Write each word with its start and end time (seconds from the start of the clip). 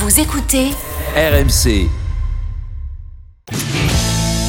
Vous 0.00 0.18
écoutez 0.18 0.70
RMC. 1.14 1.86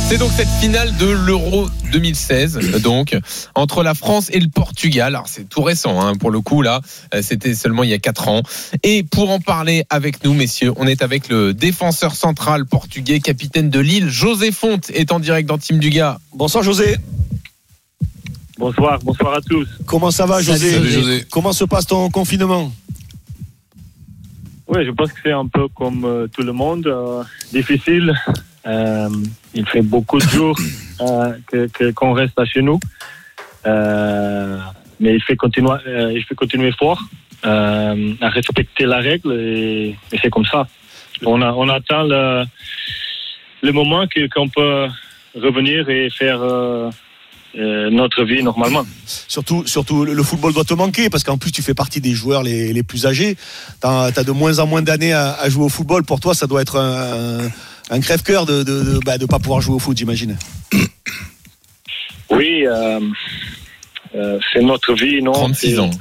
C'est 0.07 0.17
donc 0.17 0.31
cette 0.31 0.47
finale 0.61 0.95
de 0.95 1.07
l'Euro 1.07 1.67
2016, 1.91 2.81
donc 2.81 3.17
entre 3.53 3.83
la 3.83 3.93
France 3.93 4.29
et 4.31 4.39
le 4.39 4.47
Portugal. 4.47 5.07
Alors 5.07 5.27
c'est 5.27 5.49
tout 5.49 5.61
récent, 5.61 5.99
hein, 5.99 6.15
pour 6.15 6.31
le 6.31 6.39
coup 6.39 6.61
là, 6.61 6.79
euh, 7.13 7.21
c'était 7.21 7.53
seulement 7.53 7.83
il 7.83 7.89
y 7.89 7.93
a 7.93 7.99
quatre 7.99 8.29
ans. 8.29 8.43
Et 8.83 9.03
pour 9.03 9.29
en 9.29 9.41
parler 9.41 9.83
avec 9.89 10.23
nous, 10.23 10.33
messieurs, 10.33 10.71
on 10.77 10.87
est 10.87 11.01
avec 11.01 11.27
le 11.27 11.53
défenseur 11.53 12.15
central 12.15 12.65
portugais, 12.65 13.19
capitaine 13.19 13.69
de 13.69 13.79
Lille, 13.81 14.07
José 14.07 14.53
Fonte, 14.53 14.89
est 14.91 15.11
en 15.11 15.19
direct 15.19 15.49
dans 15.49 15.57
Team 15.57 15.79
Dugas. 15.79 16.19
Bonsoir 16.33 16.63
José. 16.63 16.95
Bonsoir, 18.57 18.99
bonsoir 19.03 19.33
à 19.33 19.41
tous. 19.41 19.67
Comment 19.85 20.11
ça 20.11 20.25
va 20.25 20.41
José 20.41 20.71
Salut, 20.75 20.91
José. 20.91 21.25
Comment 21.29 21.51
se 21.51 21.65
passe 21.65 21.87
ton 21.87 22.09
confinement? 22.09 22.71
Oui, 24.73 24.85
je 24.85 24.91
pense 24.91 25.11
que 25.11 25.19
c'est 25.21 25.33
un 25.33 25.47
peu 25.47 25.67
comme 25.67 26.05
euh, 26.05 26.27
tout 26.27 26.43
le 26.43 26.53
monde, 26.53 26.87
euh, 26.87 27.23
difficile. 27.51 28.15
Euh, 28.65 29.09
il 29.53 29.67
fait 29.67 29.81
beaucoup 29.81 30.17
de 30.17 30.23
jours 30.23 30.57
qu'on 31.93 32.13
reste 32.13 32.39
à 32.39 32.45
chez 32.45 32.61
nous, 32.61 32.79
mais 33.65 35.13
il 35.15 35.21
fait 35.23 35.35
continuer, 35.35 35.75
il 36.15 36.23
fait 36.23 36.35
continuer 36.35 36.71
fort 36.71 37.03
à 37.43 37.95
respecter 38.29 38.85
la 38.85 38.99
règle 38.99 39.33
et, 39.33 39.97
c'est 40.21 40.29
comme 40.29 40.45
ça. 40.45 40.65
On 41.25 41.41
a 41.41 41.51
on 41.51 41.67
attend 41.67 42.03
le 42.03 42.45
le 43.63 43.71
moment 43.73 44.05
qu'on 44.33 44.47
peut 44.47 44.87
revenir 45.35 45.89
et 45.89 46.09
faire 46.09 46.39
euh, 47.57 47.89
notre 47.89 48.23
vie 48.23 48.43
normalement. 48.43 48.85
Surtout, 49.05 49.65
surtout 49.67 50.05
le 50.05 50.23
football 50.23 50.53
doit 50.53 50.63
te 50.63 50.73
manquer 50.73 51.09
parce 51.09 51.23
qu'en 51.23 51.37
plus 51.37 51.51
tu 51.51 51.61
fais 51.61 51.73
partie 51.73 51.99
des 52.01 52.11
joueurs 52.13 52.43
les, 52.43 52.71
les 52.73 52.83
plus 52.83 53.05
âgés. 53.05 53.35
Tu 53.81 53.87
as, 53.87 54.23
de 54.23 54.31
moins 54.31 54.59
en 54.59 54.67
moins 54.67 54.81
d'années 54.81 55.13
à, 55.13 55.33
à 55.33 55.49
jouer 55.49 55.65
au 55.65 55.69
football. 55.69 56.03
Pour 56.03 56.19
toi, 56.19 56.33
ça 56.33 56.47
doit 56.47 56.61
être 56.61 56.77
un, 56.77 57.49
un 57.89 57.99
crève-cœur 57.99 58.45
de 58.45 58.59
ne 58.59 58.63
de, 58.63 58.83
de, 58.83 58.99
bah, 59.05 59.17
de 59.17 59.25
pas 59.25 59.39
pouvoir 59.39 59.59
jouer 59.61 59.75
au 59.75 59.79
foot, 59.79 59.97
j'imagine. 59.97 60.37
Oui, 62.29 62.65
euh, 62.65 62.99
euh, 64.15 64.39
c'est 64.53 64.61
notre 64.61 64.93
vie, 64.93 65.21
non? 65.21 65.33
36 65.33 65.71
C'est- 65.71 65.79
ans. 65.79 65.91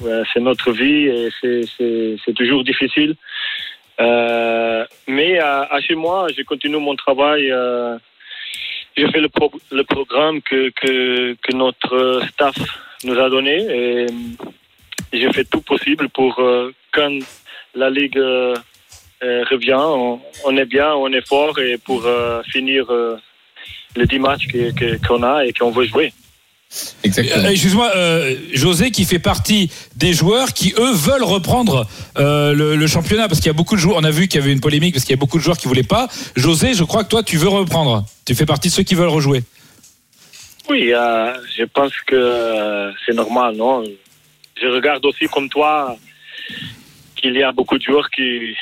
Ouais, 0.00 0.22
c'est 0.34 0.40
notre 0.40 0.72
vie 0.72 1.06
et 1.06 1.28
c'est- 1.40 2.34
toujours 2.34 2.64
difficile. 2.64 3.14
Euh, 3.98 4.84
mais 5.08 5.38
à, 5.38 5.62
à 5.72 5.80
chez 5.80 5.94
moi, 5.94 6.26
je 6.36 6.42
continue 6.42 6.76
mon 6.78 6.94
travail. 6.96 7.50
Euh, 8.98 9.06
je 9.06 9.10
fais 9.10 9.20
le, 9.20 9.28
pro- 9.28 9.52
le 9.70 9.84
programme 9.84 10.40
que, 10.42 10.70
que, 10.70 11.52
notre 11.54 12.22
staff 12.32 12.56
nous 13.04 13.18
a 13.18 13.28
donné 13.28 13.56
et 13.56 14.06
je 15.12 15.30
fais 15.32 15.44
tout 15.44 15.60
possible 15.60 16.08
pour 16.10 16.38
euh, 16.38 16.72
quand 16.92 17.18
la 17.74 17.90
Ligue 17.90 18.18
euh, 18.18 18.54
euh, 19.22 19.44
revient, 19.50 20.20
on, 20.44 20.56
est 20.56 20.64
bien, 20.66 20.94
on 20.94 21.12
est 21.12 21.26
fort 21.26 21.58
et 21.58 21.78
pour 21.78 22.04
euh, 22.06 22.42
finir 22.44 22.86
euh, 22.90 23.16
les 23.96 24.06
10 24.06 24.18
matchs 24.18 24.46
qu'on 25.06 25.22
a 25.22 25.44
et 25.46 25.52
qu'on 25.52 25.70
veut 25.70 25.84
jouer. 25.86 26.12
Exactement. 27.04 27.44
Euh, 27.44 27.50
Excuse-moi, 27.50 27.90
euh, 27.94 28.36
José 28.52 28.90
qui 28.90 29.04
fait 29.04 29.18
partie 29.18 29.70
des 29.96 30.12
joueurs 30.12 30.52
qui 30.52 30.74
eux 30.78 30.92
veulent 30.92 31.22
reprendre 31.22 31.86
euh, 32.18 32.52
le, 32.52 32.76
le 32.76 32.86
championnat 32.86 33.28
parce 33.28 33.40
qu'il 33.40 33.46
y 33.46 33.50
a 33.50 33.54
beaucoup 33.54 33.76
de 33.76 33.80
joueurs. 33.80 33.96
On 33.98 34.04
a 34.04 34.10
vu 34.10 34.28
qu'il 34.28 34.40
y 34.40 34.42
avait 34.42 34.52
une 34.52 34.60
polémique 34.60 34.94
parce 34.94 35.04
qu'il 35.04 35.14
y 35.14 35.18
a 35.18 35.20
beaucoup 35.20 35.38
de 35.38 35.42
joueurs 35.42 35.56
qui 35.56 35.68
voulaient 35.68 35.82
pas. 35.82 36.08
José, 36.34 36.74
je 36.74 36.84
crois 36.84 37.04
que 37.04 37.08
toi 37.08 37.22
tu 37.22 37.36
veux 37.36 37.48
reprendre. 37.48 38.04
Tu 38.26 38.34
fais 38.34 38.46
partie 38.46 38.68
de 38.68 38.72
ceux 38.74 38.82
qui 38.82 38.94
veulent 38.94 39.08
rejouer. 39.08 39.42
Oui, 40.68 40.92
euh, 40.92 41.32
je 41.56 41.64
pense 41.64 41.92
que 42.06 42.92
c'est 43.06 43.14
normal, 43.14 43.54
non? 43.56 43.84
Je 44.60 44.66
regarde 44.66 45.04
aussi 45.06 45.26
comme 45.26 45.48
toi 45.48 45.96
qu'il 47.14 47.34
y 47.36 47.42
a 47.42 47.52
beaucoup 47.52 47.78
de 47.78 47.82
joueurs 47.84 48.10
qui 48.10 48.56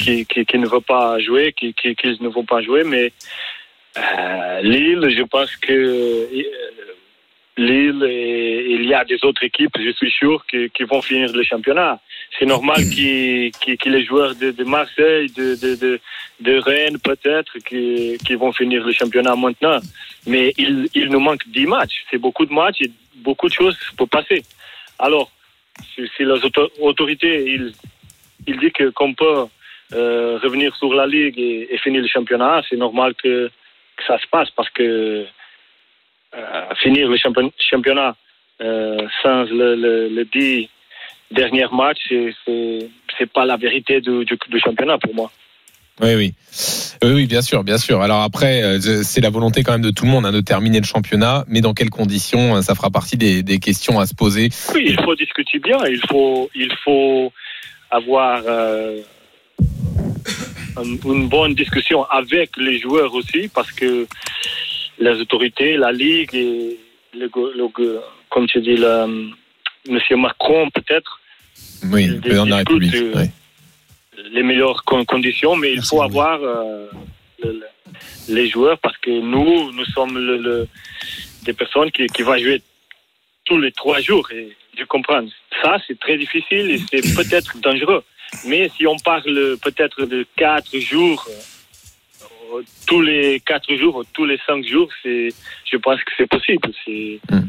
qui, 0.00 0.26
qui, 0.26 0.44
qui 0.44 0.58
ne 0.58 0.66
veulent 0.66 0.82
pas 0.82 1.18
jouer, 1.18 1.54
qui, 1.58 1.72
qui, 1.72 1.94
qui 1.96 2.08
ne 2.20 2.28
vont 2.28 2.44
pas 2.44 2.60
jouer, 2.60 2.84
mais 2.84 3.12
euh, 3.98 4.60
Lille, 4.62 5.08
je 5.16 5.22
pense 5.22 5.54
que 5.56 5.72
euh, 5.72 6.42
Lille 7.58 8.04
et 8.06 8.66
il 8.74 8.84
y 8.84 8.92
a 8.92 9.04
des 9.04 9.18
autres 9.24 9.42
équipes, 9.42 9.76
je 9.78 9.90
suis 9.92 10.10
sûr, 10.10 10.44
qui, 10.46 10.68
qui 10.70 10.82
vont 10.84 11.00
finir 11.00 11.32
le 11.32 11.42
championnat. 11.42 11.98
C'est 12.38 12.44
normal 12.44 12.76
qu'il- 12.94 13.50
qu'il- 13.52 13.78
que 13.78 13.88
les 13.88 14.04
joueurs 14.04 14.34
de, 14.34 14.50
de 14.50 14.64
Marseille, 14.64 15.28
de, 15.34 15.54
de, 15.54 15.98
de, 16.40 16.58
Rennes 16.58 16.98
peut-être, 16.98 17.54
qui, 17.66 18.18
qui 18.26 18.34
vont 18.34 18.52
finir 18.52 18.84
le 18.84 18.92
championnat 18.92 19.34
maintenant. 19.36 19.78
Mais 20.26 20.52
il, 20.58 20.88
il 20.94 21.08
nous 21.08 21.20
manque 21.20 21.48
10 21.48 21.66
matchs. 21.66 22.04
C'est 22.10 22.18
beaucoup 22.18 22.44
de 22.44 22.52
matchs 22.52 22.82
et 22.82 22.90
beaucoup 23.16 23.48
de 23.48 23.54
choses 23.54 23.78
pour 23.96 24.08
passer. 24.10 24.42
Alors, 24.98 25.30
si, 25.94 26.02
si 26.14 26.24
les 26.24 26.44
auto- 26.44 26.70
autorités, 26.80 27.44
ils, 27.54 27.72
ils 28.46 28.58
disent 28.58 28.72
que- 28.72 28.90
qu'on 28.90 29.14
peut 29.14 29.44
euh, 29.94 30.38
revenir 30.42 30.76
sur 30.76 30.92
la 30.92 31.06
Ligue 31.06 31.38
et, 31.38 31.68
et 31.72 31.78
finir 31.78 32.02
le 32.02 32.08
championnat, 32.08 32.62
c'est 32.68 32.76
normal 32.76 33.14
que, 33.14 33.50
que 33.96 34.04
ça 34.06 34.18
se 34.18 34.26
passe 34.30 34.48
parce 34.56 34.70
que 34.70 35.26
euh, 36.34 36.74
finir 36.82 37.08
le 37.08 37.16
champion- 37.16 37.52
championnat 37.58 38.14
euh, 38.60 39.06
sans 39.22 39.44
le, 39.44 39.74
le, 39.76 40.08
le 40.08 40.24
10 40.24 40.68
derniers 41.30 41.66
matchs, 41.72 42.12
c'est- 42.44 42.88
pas 43.32 43.44
la 43.46 43.56
vérité 43.56 44.00
du, 44.02 44.24
du, 44.24 44.38
du 44.48 44.60
championnat 44.60 44.98
pour 44.98 45.14
moi. 45.14 45.30
Oui, 46.02 46.14
oui. 46.14 46.34
Oui, 47.02 47.10
oui, 47.14 47.26
bien 47.26 47.40
sûr, 47.40 47.64
bien 47.64 47.78
sûr. 47.78 48.02
Alors 48.02 48.20
après, 48.22 48.62
euh, 48.62 48.78
c'est 49.02 49.22
la 49.22 49.30
volonté 49.30 49.62
quand 49.62 49.72
même 49.72 49.80
de 49.80 49.90
tout 49.90 50.04
le 50.04 50.10
monde 50.10 50.26
hein, 50.26 50.32
de 50.32 50.42
terminer 50.42 50.78
le 50.80 50.84
championnat, 50.86 51.44
mais 51.48 51.62
dans 51.62 51.72
quelles 51.72 51.88
conditions 51.90 52.56
euh, 52.56 52.60
Ça 52.60 52.74
fera 52.74 52.90
partie 52.90 53.16
des, 53.16 53.42
des 53.42 53.58
questions 53.58 53.98
à 53.98 54.06
se 54.06 54.14
poser. 54.14 54.50
Oui, 54.74 54.84
il 54.88 55.00
faut 55.02 55.14
discuter 55.14 55.58
bien. 55.58 55.78
Il 55.88 56.00
faut, 56.08 56.50
il 56.54 56.70
faut 56.84 57.32
avoir 57.90 58.42
euh, 58.46 59.00
une, 60.82 61.28
bonne 61.28 61.54
discussion 61.54 62.04
avec 62.04 62.56
les 62.56 62.78
joueurs 62.78 63.12
aussi, 63.14 63.48
parce 63.48 63.72
que 63.72 64.06
les 64.98 65.10
autorités, 65.20 65.76
la 65.76 65.92
ligue 65.92 66.34
et 66.34 66.78
le, 67.14 67.30
le 67.56 68.00
comme 68.30 68.46
tu 68.46 68.60
dis, 68.60 68.76
le, 68.76 69.30
Monsieur 69.88 70.16
Macron 70.16 70.68
peut-être 70.70 71.20
Oui, 71.92 72.06
le 72.06 72.20
président 72.20 72.44
de 72.44 72.50
la 72.50 72.56
des 72.64 72.72
République. 72.72 72.94
écoutes, 72.94 73.16
euh, 73.16 73.22
oui. 74.18 74.22
les 74.32 74.42
meilleures 74.42 74.82
con- 74.84 75.04
conditions, 75.04 75.54
mais 75.56 75.72
il 75.74 75.82
faut 75.82 76.02
avoir 76.02 76.40
euh, 76.42 76.86
le- 77.42 77.52
le- 77.52 77.66
les 78.34 78.48
joueurs 78.48 78.78
parce 78.78 78.96
que 78.98 79.10
nous, 79.10 79.70
nous 79.72 79.84
sommes 79.86 80.18
le, 80.18 80.38
le- 80.38 80.68
des 81.44 81.52
personnes 81.52 81.90
qui, 81.92 82.06
qui 82.08 82.22
vont 82.22 82.36
jouer 82.36 82.60
tous 83.44 83.58
les 83.58 83.70
trois 83.70 84.00
jours. 84.00 84.28
Et 84.32 84.48
je 84.76 84.84
comprends. 84.84 85.24
Ça, 85.62 85.78
c'est 85.86 85.98
très 86.00 86.18
difficile 86.18 86.70
et 86.72 86.78
c'est 86.90 87.14
peut-être 87.20 87.56
dangereux. 87.60 88.02
Mais 88.46 88.70
si 88.76 88.86
on 88.86 88.96
parle 88.98 89.56
peut-être 89.62 90.04
de 90.06 90.26
quatre 90.36 90.78
jours, 90.78 91.26
euh, 91.30 92.62
tous 92.86 93.00
les 93.02 93.40
quatre 93.40 93.74
jours, 93.76 94.04
tous 94.12 94.24
les 94.24 94.38
cinq 94.46 94.64
jours, 94.66 94.88
c'est, 95.02 95.28
je 95.70 95.76
pense 95.78 95.98
que 96.00 96.12
c'est 96.16 96.28
possible. 96.28 96.68
C'est, 96.84 97.20
Hmm. 97.30 97.48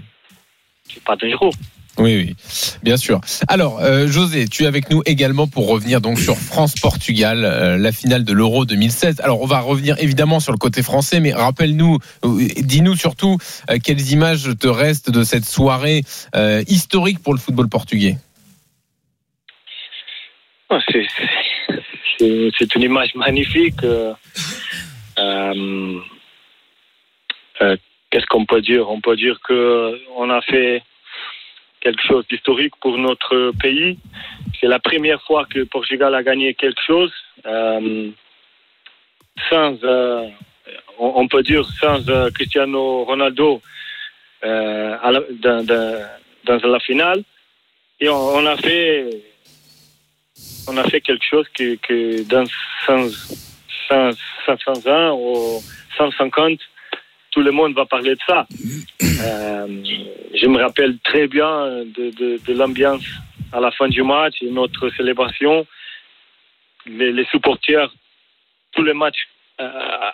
c'est 0.92 1.04
pas 1.04 1.16
dangereux. 1.16 1.52
Oui, 2.00 2.16
oui, 2.16 2.36
bien 2.84 2.96
sûr. 2.96 3.20
Alors, 3.48 3.80
euh, 3.82 4.08
José, 4.08 4.48
tu 4.48 4.64
es 4.64 4.68
avec 4.68 4.92
nous 4.92 5.02
également 5.08 5.48
pour 5.48 5.68
revenir 5.68 6.00
donc 6.00 6.20
sur 6.20 6.38
France-Portugal, 6.38 7.44
euh, 7.44 7.80
la 7.80 7.92
finale 7.92 8.24
de 8.24 8.34
l'Euro 8.34 8.66
2016. 8.66 9.20
Alors, 9.22 9.42
on 9.42 9.48
va 9.48 9.62
revenir 9.62 9.96
évidemment 9.98 10.40
sur 10.40 10.52
le 10.52 10.60
côté 10.60 10.84
français, 10.84 11.20
mais 11.20 11.34
rappelle-nous, 11.34 11.98
dis-nous 12.24 12.96
surtout 12.96 13.40
euh, 13.72 13.80
quelles 13.84 14.12
images 14.12 14.48
te 14.60 14.68
restent 14.68 15.10
de 15.10 15.24
cette 15.24 15.46
soirée 15.46 16.04
historique 16.68 17.18
pour 17.20 17.34
le 17.34 17.40
football 17.40 17.68
portugais? 17.68 18.18
Ah, 20.70 20.80
C'est 22.20 22.76
une 22.76 22.82
image 22.82 23.16
magnifique. 23.16 23.82
euh, 23.84 24.14
euh, 25.18 26.00
euh, 27.62 27.78
Qu'est-ce 28.10 28.26
qu'on 28.26 28.46
peut 28.46 28.62
dire? 28.62 28.90
On 28.90 29.00
peut 29.00 29.16
dire 29.16 29.40
que 29.48 29.98
on 30.16 30.30
a 30.30 30.42
fait 30.42 30.84
quelque 31.80 32.02
chose 32.06 32.28
d'historique 32.28 32.76
pour 32.82 32.98
notre 32.98 33.52
pays. 33.62 33.98
C'est 34.60 34.68
la 34.68 34.80
première 34.80 35.22
fois 35.24 35.46
que 35.46 35.64
Portugal 35.64 36.14
a 36.16 36.24
gagné 36.24 36.54
quelque 36.54 36.82
chose. 36.86 37.14
sans, 39.50 39.78
on 41.00 41.28
peut 41.28 41.44
dire 41.44 41.66
sans 41.80 42.04
Cristiano 42.34 43.04
Ronaldo 43.06 43.62
dans, 44.42 45.22
la 46.64 46.80
finale. 46.80 47.24
Et 48.00 48.10
on 48.10 48.46
a 48.46 48.58
fait 48.58 49.10
on 50.68 50.78
a 50.78 50.84
fait 50.86 51.02
quelque 51.02 51.26
chose 51.26 51.48
que, 51.58 51.76
que 51.76 52.24
dans 52.24 52.46
100, 52.86 53.10
100, 53.90 54.12
500 54.46 54.88
ans 54.88 55.18
ou 55.20 55.62
150, 55.98 56.60
tout 57.32 57.42
le 57.42 57.52
monde 57.52 57.74
va 57.76 57.86
parler 57.86 58.16
de 58.16 58.20
ça. 58.26 58.48
Euh, 59.02 59.68
je 60.34 60.46
me 60.48 60.60
rappelle 60.62 60.98
très 61.04 61.28
bien 61.28 61.84
de, 61.86 62.12
de, 62.12 62.40
de 62.46 62.54
l'ambiance 62.54 63.04
à 63.52 63.60
la 63.60 63.72
fin 63.72 63.88
du 63.88 64.04
match 64.04 64.36
et 64.42 64.50
notre 64.50 64.90
célébration. 64.92 65.66
Les, 66.86 67.12
les 67.12 67.26
supporters, 67.26 67.92
tous 68.74 68.84
les 68.84 68.94
matchs 68.94 69.28
euh, 69.60 70.12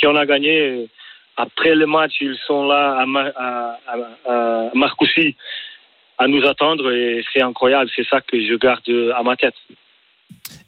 qu'on 0.00 0.16
a 0.16 0.26
gagnés, 0.26 0.88
après 1.36 1.74
le 1.74 1.86
match, 1.86 2.14
ils 2.20 2.36
sont 2.46 2.66
là 2.66 2.96
à, 2.98 3.06
Mar- 3.06 3.32
à, 3.36 3.78
à, 3.86 3.94
à 4.28 4.70
Marcoussis 4.74 5.36
à 6.18 6.26
nous 6.28 6.42
attendre 6.46 6.90
et 6.92 7.22
c'est 7.32 7.42
incroyable. 7.42 7.90
C'est 7.94 8.06
ça 8.08 8.20
que 8.20 8.36
je 8.38 8.54
garde 8.58 8.82
à 9.18 9.22
ma 9.22 9.36
tête. 9.36 9.54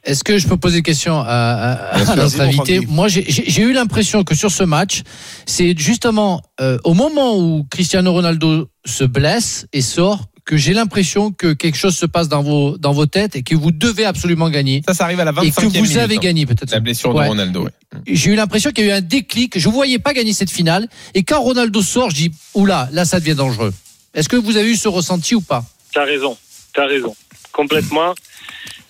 Est-ce 0.03 0.23
que 0.23 0.37
je 0.37 0.47
peux 0.47 0.57
poser 0.57 0.77
une 0.77 0.83
question 0.83 1.21
à, 1.25 1.91
notre 2.15 2.41
invité. 2.41 2.79
Moi, 2.87 3.07
j'ai- 3.07 3.61
eu 3.61 3.73
l'impression 3.73 4.23
que 4.23 4.35
sur 4.35 4.51
ce 4.51 4.63
match, 4.63 5.01
c'est 5.45 5.77
justement 5.77 6.41
euh, 6.61 6.77
au 6.83 6.93
moment 6.93 7.37
où 7.37 7.65
Cristiano 7.69 8.11
Ronaldo 8.13 8.69
se 8.85 9.03
blesse 9.03 9.67
et 9.73 9.81
sort 9.81 10.25
que 10.45 10.57
j'ai 10.57 10.73
l'impression 10.73 11.31
que 11.31 11.53
quelque 11.53 11.77
chose 11.77 11.95
se 11.95 12.07
passe 12.07 12.27
dans 12.27 12.41
vos, 12.41 12.77
dans 12.77 12.91
vos 12.91 13.05
têtes 13.05 13.35
et 13.35 13.43
que 13.43 13.53
vous 13.55 13.71
devez 13.71 14.05
absolument 14.05 14.49
gagner. 14.49 14.81
Ça, 14.87 14.95
ça 14.95 15.03
arrive 15.03 15.19
à 15.19 15.25
la 15.25 15.31
25e 15.31 15.45
Et 15.47 15.51
que 15.51 15.61
vous 15.61 15.83
minute, 15.83 15.97
avez 15.97 16.15
hein. 16.15 16.19
gagné 16.19 16.45
peut-être. 16.47 16.71
La 16.71 16.79
blessure 16.79 17.13
Ouais. 17.13 17.25
de 17.25 17.29
Ronaldo. 17.29 17.65
ouais. 17.65 17.71
J'ai 18.07 18.31
eu 18.31 18.35
l'impression 18.35 18.71
qu'il 18.71 18.85
y 18.85 18.89
a 18.89 18.95
eu 18.95 18.97
un 18.97 19.01
déclic. 19.01 19.59
Je 19.59 19.67
ne 19.67 19.73
voyais 19.73 19.99
pas 19.99 20.13
gagner 20.13 20.33
cette 20.33 20.49
finale. 20.49 20.87
Et 21.13 21.21
quand 21.23 21.39
Ronaldo 21.41 21.81
sort, 21.83 22.09
je 22.09 22.15
dis, 22.15 22.31
oula, 22.55 22.89
là, 22.93 23.05
ça 23.05 23.19
devient 23.19 23.35
dangereux. 23.35 23.73
Est-ce 24.13 24.27
que 24.27 24.35
vous 24.35 24.57
avez 24.57 24.71
eu 24.71 24.75
ce 24.75 24.87
ressenti 24.87 25.35
ou 25.35 25.41
pas? 25.41 25.61
T'as 25.93 26.05
raison, 26.05 26.37
t'as 26.73 26.87
raison. 26.87 27.15
Complètement. 27.51 28.13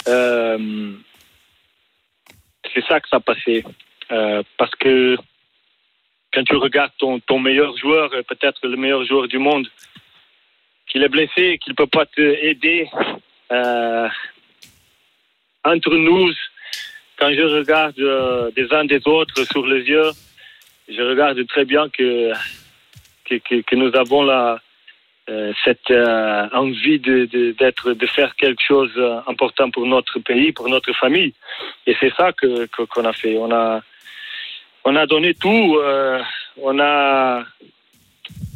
Euh, 0.07 0.93
c'est 2.73 2.85
ça 2.85 2.99
que 2.99 3.09
ça 3.09 3.19
passait. 3.19 3.63
Euh, 4.11 4.43
parce 4.57 4.73
que 4.75 5.17
quand 6.33 6.43
tu 6.43 6.55
regardes 6.55 6.91
ton, 6.97 7.19
ton 7.19 7.39
meilleur 7.39 7.75
joueur, 7.77 8.11
euh, 8.13 8.23
peut-être 8.23 8.65
le 8.67 8.77
meilleur 8.77 9.05
joueur 9.05 9.27
du 9.27 9.37
monde, 9.37 9.67
qu'il 10.87 11.03
est 11.03 11.09
blessé 11.09 11.59
qu'il 11.59 11.71
ne 11.71 11.75
peut 11.75 11.87
pas 11.87 12.05
t'aider, 12.05 12.89
euh, 13.51 14.07
entre 15.63 15.95
nous, 15.95 16.31
quand 17.17 17.31
je 17.31 17.41
regarde 17.41 17.99
euh, 17.99 18.51
des 18.51 18.71
uns 18.71 18.85
des 18.85 19.01
autres 19.05 19.43
sur 19.45 19.65
les 19.67 19.83
yeux, 19.83 20.11
je 20.87 21.01
regarde 21.01 21.45
très 21.47 21.65
bien 21.65 21.89
que, 21.89 22.31
que, 23.25 23.35
que, 23.35 23.61
que 23.61 23.75
nous 23.75 23.95
avons 23.95 24.23
la, 24.23 24.59
cette 25.63 25.91
euh, 25.91 26.47
envie 26.53 26.99
de, 26.99 27.25
d'être, 27.59 27.93
de 27.93 28.05
faire 28.07 28.35
quelque 28.35 28.61
chose 28.61 28.91
d'important 28.95 29.69
pour 29.69 29.85
notre 29.85 30.19
pays, 30.19 30.51
pour 30.51 30.67
notre 30.69 30.93
famille. 30.93 31.33
Et 31.87 31.95
c'est 31.99 32.13
ça 32.15 32.31
que, 32.33 32.65
qu'on 32.91 33.05
a 33.05 33.13
fait. 33.13 33.37
On 33.37 33.51
a, 33.51 33.81
on 34.85 34.95
a 34.95 35.05
donné 35.05 35.33
tout. 35.33 35.77
euh, 35.77 36.19
on 36.61 36.79
a, 36.79 37.43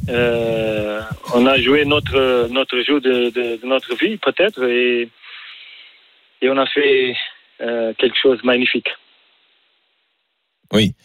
euh, 0.09 1.01
on 1.33 1.45
a 1.45 1.57
joué 1.57 1.85
notre, 1.85 2.47
notre 2.49 2.79
jeu 2.81 2.99
de, 2.99 3.29
de, 3.29 3.65
notre 3.65 3.95
vie, 3.95 4.17
peut-être, 4.17 4.63
et, 4.63 5.09
et 6.41 6.49
on 6.49 6.57
a 6.57 6.65
fait 6.65 7.15
euh, 7.61 7.93
quelque 7.97 8.17
chose 8.17 8.41
de 8.41 8.45
magnifique. 8.45 8.89
Oui. 10.73 10.95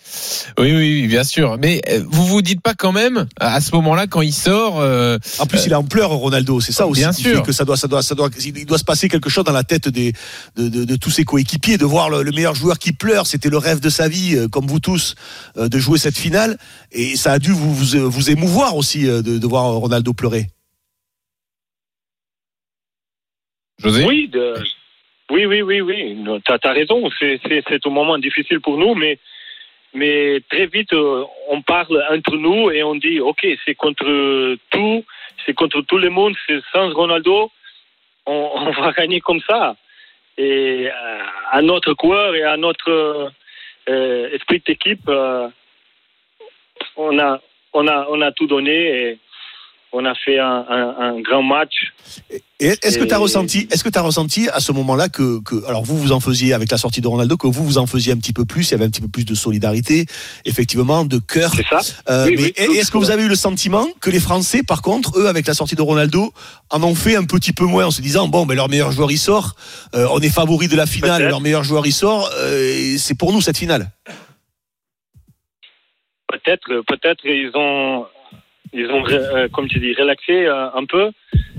oui, 0.59 0.73
oui, 0.73 1.01
oui, 1.03 1.07
bien 1.09 1.25
sûr. 1.25 1.59
Mais 1.59 1.83
euh, 1.91 2.03
vous 2.09 2.25
vous 2.25 2.41
dites 2.41 2.63
pas 2.63 2.73
quand 2.75 2.91
même, 2.93 3.27
à 3.39 3.61
ce 3.61 3.75
moment-là, 3.75 4.07
quand 4.07 4.23
il 4.23 4.33
sort, 4.33 4.81
euh, 4.81 5.19
En 5.39 5.45
plus, 5.47 5.67
il 5.67 5.73
est 5.73 5.75
en 5.75 5.85
pleurs, 5.85 6.11
Ronaldo. 6.11 6.59
C'est 6.61 6.73
ça 6.73 6.87
aussi 6.87 7.03
Bien 7.03 7.13
qui 7.13 7.23
sûr. 7.23 7.37
fait 7.37 7.43
que 7.43 7.53
ça 7.53 7.67
doit, 7.67 7.77
ça 7.77 7.87
doit, 7.87 8.03
ça 8.03 8.15
doit, 8.15 8.31
il 8.43 8.65
doit 8.65 8.79
se 8.79 8.85
passer 8.85 9.11
quelque 9.11 9.29
chose 9.29 9.45
dans 9.45 9.53
la 9.53 9.65
tête 9.65 9.89
des, 9.89 10.15
de, 10.57 10.69
de- 10.69 10.85
de 10.85 10.97
tous 10.97 11.11
ses 11.11 11.25
coéquipiers, 11.25 11.77
de 11.77 11.85
voir 11.85 12.09
le, 12.09 12.23
le 12.23 12.33
meilleur 12.33 12.55
joueur 12.55 12.79
qui 12.79 12.93
pleure. 12.93 13.27
C'était 13.27 13.51
le 13.51 13.59
rêve 13.59 13.81
de 13.81 13.91
sa 13.91 14.09
vie, 14.09 14.37
euh, 14.37 14.49
comme 14.49 14.67
vous 14.67 14.81
tous, 14.81 15.15
euh, 15.59 15.69
de 15.69 15.79
jouer 15.79 15.99
cette 15.99 16.17
finale. 16.17 16.57
Et 16.91 17.17
ça 17.17 17.33
a 17.33 17.39
dû 17.39 17.53
vous, 17.53 17.75
vous, 17.75 18.11
vous 18.11 18.31
émouvoir 18.31 18.75
aussi 18.75 19.03
de, 19.03 19.21
de 19.21 19.47
voir 19.47 19.65
Ronaldo 19.67 20.15
pleurer. 20.15 20.47
José? 23.83 24.05
Oui, 24.07 24.29
de- 24.33 24.55
oui, 25.31 25.45
oui, 25.45 25.61
oui, 25.61 25.81
oui. 25.83 26.17
Tu 26.45 26.53
as, 26.53 26.73
raison. 26.73 27.03
C'est, 27.19 27.39
c'est, 27.47 27.63
c'est 27.69 27.87
un 27.87 27.91
moment 27.91 28.17
difficile 28.19 28.61
pour 28.61 28.79
nous, 28.79 28.95
mais, 28.95 29.19
mais 29.95 30.41
très 30.51 30.67
vite, 30.67 30.93
euh, 30.93 31.25
on 31.49 31.63
parle 31.63 32.05
entre 32.11 32.37
nous 32.37 32.71
et 32.71 32.83
on 32.83 32.95
dit, 32.95 33.21
OK, 33.21 33.47
c'est 33.65 33.75
contre 33.75 34.57
tout, 34.71 35.05
c'est 35.45 35.55
contre 35.55 35.81
tout 35.83 35.99
le 35.99 36.11
monde, 36.11 36.35
c'est 36.47 36.61
sans 36.73 36.93
Ronaldo, 36.93 37.51
on, 38.27 38.71
va 38.81 38.93
gagner 38.93 39.21
comme 39.21 39.41
ça. 39.49 39.77
Et 40.37 40.89
euh, 40.89 41.19
à 41.51 41.63
notre 41.63 41.95
cœur 41.95 42.35
et 42.35 42.45
à 42.45 42.57
notre 42.57 43.33
euh, 43.89 44.31
esprit 44.31 44.63
d'équipe, 44.65 45.09
on, 46.97 47.19
a, 47.19 47.41
on, 47.73 47.89
a, 47.89 48.07
on 48.11 48.21
a 48.21 48.33
tout 48.33 48.47
donné 48.47 49.19
on 49.93 50.05
a 50.05 50.15
fait 50.15 50.39
un, 50.39 50.65
un- 50.69 50.95
un 50.99 51.21
grand 51.21 51.43
match. 51.43 51.73
Est-ce 52.61 52.99
que 52.99 53.05
tu 53.05 53.15
as 53.15 53.19
ressenti, 53.19 53.69
est-ce 53.71 53.83
que 53.85 53.89
tu 53.89 53.99
as 53.99 54.03
ressenti 54.03 54.49
à 54.51 54.61
ce 54.61 54.73
moment-là 54.73 55.09
que, 55.09 55.41
que, 55.43 55.65
alors 55.67 55.85
vous 55.85 55.97
vous 55.97 56.13
en 56.13 56.21
faisiez 56.21 56.53
avec 56.53 56.71
la 56.71 56.77
sortie 56.77 57.01
de 57.01 57.07
Ronaldo, 57.07 57.37
que 57.37 57.47
vous 57.47 57.65
vous 57.65 57.79
en 57.79 57.87
faisiez 57.87 58.13
un 58.13 58.17
petit 58.17 58.33
peu 58.33 58.45
plus, 58.45 58.69
il 58.69 58.73
y 58.73 58.75
avait 58.75 58.85
un 58.85 58.91
petit 58.91 59.01
peu 59.01 59.09
plus 59.09 59.25
de 59.25 59.35
solidarité, 59.35 60.07
effectivement, 60.45 61.05
de 61.05 61.19
cœur. 61.19 61.53
C'est 61.55 61.65
ça 61.69 61.81
Euh, 62.11 62.27
Oui, 62.27 62.35
mais 62.37 62.69
oui, 62.69 62.77
est-ce 62.79 62.91
que 62.91 62.99
vous 62.99 63.11
avez 63.11 63.23
eu 63.23 63.29
le 63.29 63.37
sentiment 63.37 63.87
que 64.01 64.11
les 64.11 64.21
Français, 64.21 64.63
par 64.63 64.83
contre, 64.83 65.19
eux, 65.19 65.29
avec 65.29 65.47
la 65.47 65.55
sortie 65.55 65.77
de 65.77 65.83
Ronaldo, 65.83 66.33
en 66.71 66.83
ont 66.83 66.95
fait 66.95 67.17
un 67.17 67.25
petit 67.25 67.53
peu 67.53 67.65
moins 67.65 67.87
en 67.87 67.91
se 67.91 68.03
disant 68.03 68.29
bon, 68.29 68.45
ben 68.45 68.55
leur 68.57 68.69
meilleur 68.69 68.91
joueur 68.93 69.11
il 69.13 69.19
sort, 69.19 69.55
euh, 69.95 70.07
on 70.11 70.21
est 70.21 70.29
favori 70.29 70.69
de 70.69 70.77
la 70.77 70.87
finale, 70.87 71.29
leur 71.29 71.41
meilleur 71.41 71.63
joueur 71.65 71.87
il 71.87 71.93
sort, 71.93 72.29
euh, 72.39 72.97
c'est 72.99 73.17
pour 73.17 73.33
nous 73.33 73.41
cette 73.41 73.57
finale? 73.57 73.91
Peut-être, 76.29 76.83
peut-être 76.87 77.25
ils 77.25 77.51
ont, 77.55 78.05
ils 78.73 78.91
ont, 78.91 79.05
euh, 79.09 79.49
comme 79.49 79.69
tu 79.69 79.79
dis, 79.79 79.95
relaxé 79.95 80.47
euh, 80.47 80.71
un 80.73 80.85
peu. 80.85 81.11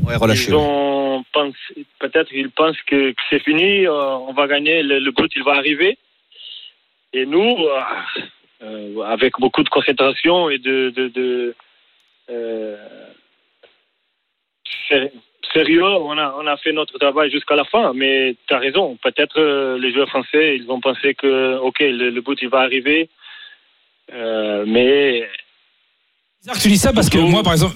Ouais, 0.05 0.15
Ils 0.49 0.55
ont 0.55 1.23
pensé, 1.33 1.57
peut-être 1.99 2.31
ils 2.31 2.49
pensent 2.51 2.81
que, 2.87 3.11
que 3.11 3.21
c'est 3.29 3.43
fini, 3.43 3.85
euh, 3.85 3.91
on 4.27 4.33
va 4.33 4.47
gagner, 4.47 4.81
le, 4.83 4.99
le 4.99 5.11
but 5.11 5.31
il 5.35 5.43
va 5.43 5.53
arriver. 5.53 5.97
Et 7.13 7.25
nous, 7.25 7.57
avec 9.05 9.33
beaucoup 9.39 9.63
de 9.63 9.69
concentration 9.69 10.49
et 10.49 10.59
de, 10.59 10.91
de, 10.91 11.07
de 11.07 11.55
sé- 14.87 15.11
sérieux, 15.53 15.83
on 15.83 16.17
a, 16.17 16.35
on 16.37 16.45
a 16.45 16.57
fait 16.57 16.71
notre 16.71 16.97
travail 16.99 17.31
jusqu'à 17.31 17.55
la 17.55 17.63
fin. 17.65 17.93
Mais 17.93 18.35
tu 18.47 18.53
as 18.53 18.59
raison, 18.59 18.95
peut-être 19.01 19.41
les 19.77 19.91
joueurs 19.91 20.09
français, 20.09 20.55
ils 20.57 20.65
vont 20.65 20.79
penser 20.79 21.15
que, 21.15 21.57
ok, 21.57 21.79
le, 21.79 22.11
le 22.11 22.21
but 22.21 22.37
il 22.41 22.49
va 22.49 22.59
arriver. 22.59 23.09
Mais 24.13 25.27
bizarre 26.41 26.55
que 26.57 26.61
tu 26.61 26.69
dis 26.69 26.77
ça 26.77 26.93
parce 26.93 27.09
que 27.09 27.17
moi, 27.17 27.43
par 27.43 27.53
exemple. 27.53 27.75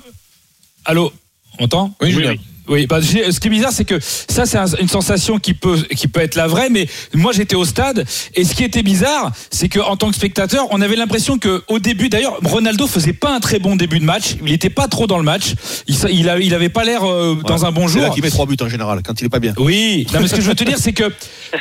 Allô 0.86 1.14
On 1.60 1.66
entend 1.66 1.96
oui, 2.02 2.12
Julien. 2.12 2.36
Oui. 2.68 2.88
Bah, 2.88 3.00
ce 3.02 3.40
qui 3.40 3.48
est 3.48 3.52
bizarre, 3.52 3.72
c'est 3.72 3.86
que 3.86 4.00
ça, 4.02 4.46
c'est 4.46 4.58
un- 4.58 4.66
une 4.80 4.88
sensation 4.88 5.40
qui 5.40 5.54
peut, 5.54 5.78
qui 5.96 6.08
peut 6.08 6.22
être 6.22 6.36
la 6.36 6.48
vraie, 6.48 6.70
mais 6.70 6.88
moi, 7.14 7.32
j'étais 7.34 7.56
au 7.56 7.66
stade, 7.66 8.06
et 8.36 8.44
ce 8.44 8.54
qui 8.56 8.64
était 8.64 8.84
bizarre, 8.84 9.32
c'est 9.52 9.70
que 9.70 9.80
en 9.80 9.98
tant 9.98 10.10
que 10.10 10.16
spectateur, 10.16 10.68
on 10.72 10.82
avait 10.82 10.96
l'impression 10.96 11.38
que 11.38 11.64
au 11.68 11.80
début, 11.80 12.10
d'ailleurs, 12.10 12.38
Ronaldo 12.44 12.88
faisait 12.88 13.14
pas 13.14 13.34
un 13.36 13.40
très 13.40 13.60
bon 13.60 13.76
début 13.76 14.00
de 14.00 14.06
match, 14.06 14.36
il 14.46 14.52
était 14.54 14.70
pas 14.70 14.88
trop 14.88 15.08
dans 15.08 15.18
le 15.18 15.24
match, 15.24 15.54
il, 15.88 15.96
il, 16.12 16.30
a- 16.30 16.40
il 16.40 16.54
avait 16.54 16.70
pas 16.70 16.84
l'air 16.84 17.04
euh, 17.10 17.38
dans 17.46 17.66
un 17.66 17.72
bon 17.72 17.88
C'est 17.88 18.00
là 18.00 18.06
jour. 18.08 18.14
qu'il 18.16 18.24
met 18.24 18.30
trois 18.30 18.46
buts 18.46 18.58
en 18.62 18.70
général 18.70 19.02
quand 19.04 19.20
il 19.22 19.26
est 19.26 19.30
pas 19.30 19.40
bien. 19.40 19.54
Oui, 19.58 20.08
non, 20.14 20.20
mais 20.22 20.28
ce 20.28 20.36
que 20.36 20.42
je 20.42 20.48
veux 20.48 20.56
te 20.56 20.64
dire, 20.64 20.78
c'est 20.80 20.94
que 20.94 21.12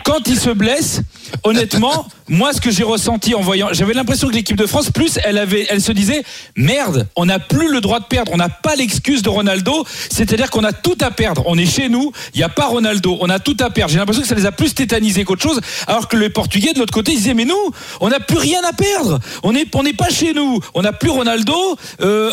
quand 0.04 0.26
il 0.26 0.38
se 0.38 0.50
blesse, 0.50 1.00
honnêtement, 1.44 2.06
moi, 2.28 2.52
ce 2.52 2.60
que 2.60 2.70
j'ai 2.70 2.84
ressenti 2.84 3.34
en 3.34 3.40
voyant, 3.40 3.68
j'avais 3.72 3.94
l'impression 3.94 4.28
que 4.28 4.34
l'équipe 4.34 4.56
de 4.56 4.66
France, 4.66 4.90
plus 4.90 5.18
elle 5.24 5.38
avait, 5.38 5.66
elle 5.70 5.80
se 5.80 5.92
disait, 5.92 6.22
merde, 6.56 7.08
on 7.16 7.26
n'a 7.26 7.38
plus 7.38 7.70
le 7.70 7.80
droit 7.80 8.00
de 8.00 8.04
perdre, 8.06 8.32
on 8.32 8.36
n'a 8.36 8.48
pas 8.48 8.76
l'excuse 8.76 9.22
de 9.22 9.28
Ronaldo, 9.28 9.84
c'est-à-dire 10.10 10.50
qu'on 10.50 10.64
a 10.64 10.72
tout 10.72 10.91
à 11.00 11.10
perdre. 11.10 11.42
On 11.46 11.56
est 11.58 11.66
chez 11.66 11.88
nous, 11.88 12.12
il 12.34 12.38
n'y 12.38 12.42
a 12.44 12.48
pas 12.48 12.66
Ronaldo, 12.66 13.16
on 13.20 13.28
a 13.30 13.38
tout 13.38 13.56
à 13.60 13.70
perdre. 13.70 13.92
J'ai 13.92 13.98
l'impression 13.98 14.22
que 14.22 14.28
ça 14.28 14.34
les 14.34 14.46
a 14.46 14.52
plus 14.52 14.74
tétanisés 14.74 15.24
qu'autre 15.24 15.42
chose, 15.42 15.60
alors 15.86 16.08
que 16.08 16.16
les 16.16 16.30
Portugais 16.30 16.72
de 16.72 16.78
l'autre 16.78 16.92
côté, 16.92 17.12
ils 17.12 17.16
disaient, 17.16 17.34
mais 17.34 17.44
nous, 17.44 17.72
on 18.00 18.08
n'a 18.08 18.20
plus 18.20 18.38
rien 18.38 18.60
à 18.68 18.72
perdre, 18.72 19.18
on 19.42 19.52
n'est 19.52 19.66
on 19.74 19.82
n'est 19.82 19.92
pas 19.92 20.10
chez 20.10 20.34
nous, 20.34 20.60
on 20.74 20.82
n'a 20.82 20.92
plus 20.92 21.10
Ronaldo, 21.10 21.54
euh, 22.00 22.30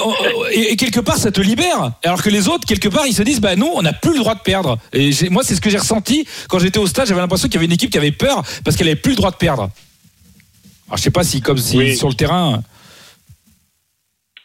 et, 0.51 0.71
et 0.71 0.75
quelque 0.75 0.99
part, 0.99 1.17
ça 1.17 1.31
te 1.31 1.41
libère. 1.41 1.91
Alors 2.03 2.21
que 2.21 2.29
les 2.29 2.47
autres, 2.47 2.65
quelque 2.67 2.89
part, 2.89 3.07
ils 3.07 3.13
se 3.13 3.23
disent, 3.23 3.39
bah 3.41 3.55
non, 3.55 3.71
on 3.75 3.81
n'a 3.81 3.93
plus 3.93 4.13
le 4.13 4.19
droit 4.19 4.35
de 4.35 4.41
perdre. 4.41 4.77
Et 4.93 5.11
moi, 5.29 5.43
c'est 5.43 5.55
ce 5.55 5.61
que 5.61 5.69
j'ai 5.69 5.77
ressenti 5.77 6.27
quand 6.47 6.59
j'étais 6.59 6.79
au 6.79 6.87
stade, 6.87 7.07
j'avais 7.07 7.21
l'impression 7.21 7.47
qu'il 7.47 7.55
y 7.55 7.57
avait 7.57 7.65
une 7.65 7.71
équipe 7.71 7.91
qui 7.91 7.97
avait 7.97 8.11
peur 8.11 8.43
parce 8.63 8.75
qu'elle 8.75 8.87
avait 8.87 8.95
plus 8.95 9.11
le 9.11 9.17
droit 9.17 9.31
de 9.31 9.35
perdre. 9.37 9.69
Alors, 10.87 10.97
je 10.97 11.03
sais 11.03 11.11
pas 11.11 11.23
si, 11.23 11.41
comme 11.41 11.57
si 11.57 11.77
Oui. 11.77 11.95
sur 11.97 12.07
le 12.09 12.15
terrain. 12.15 12.63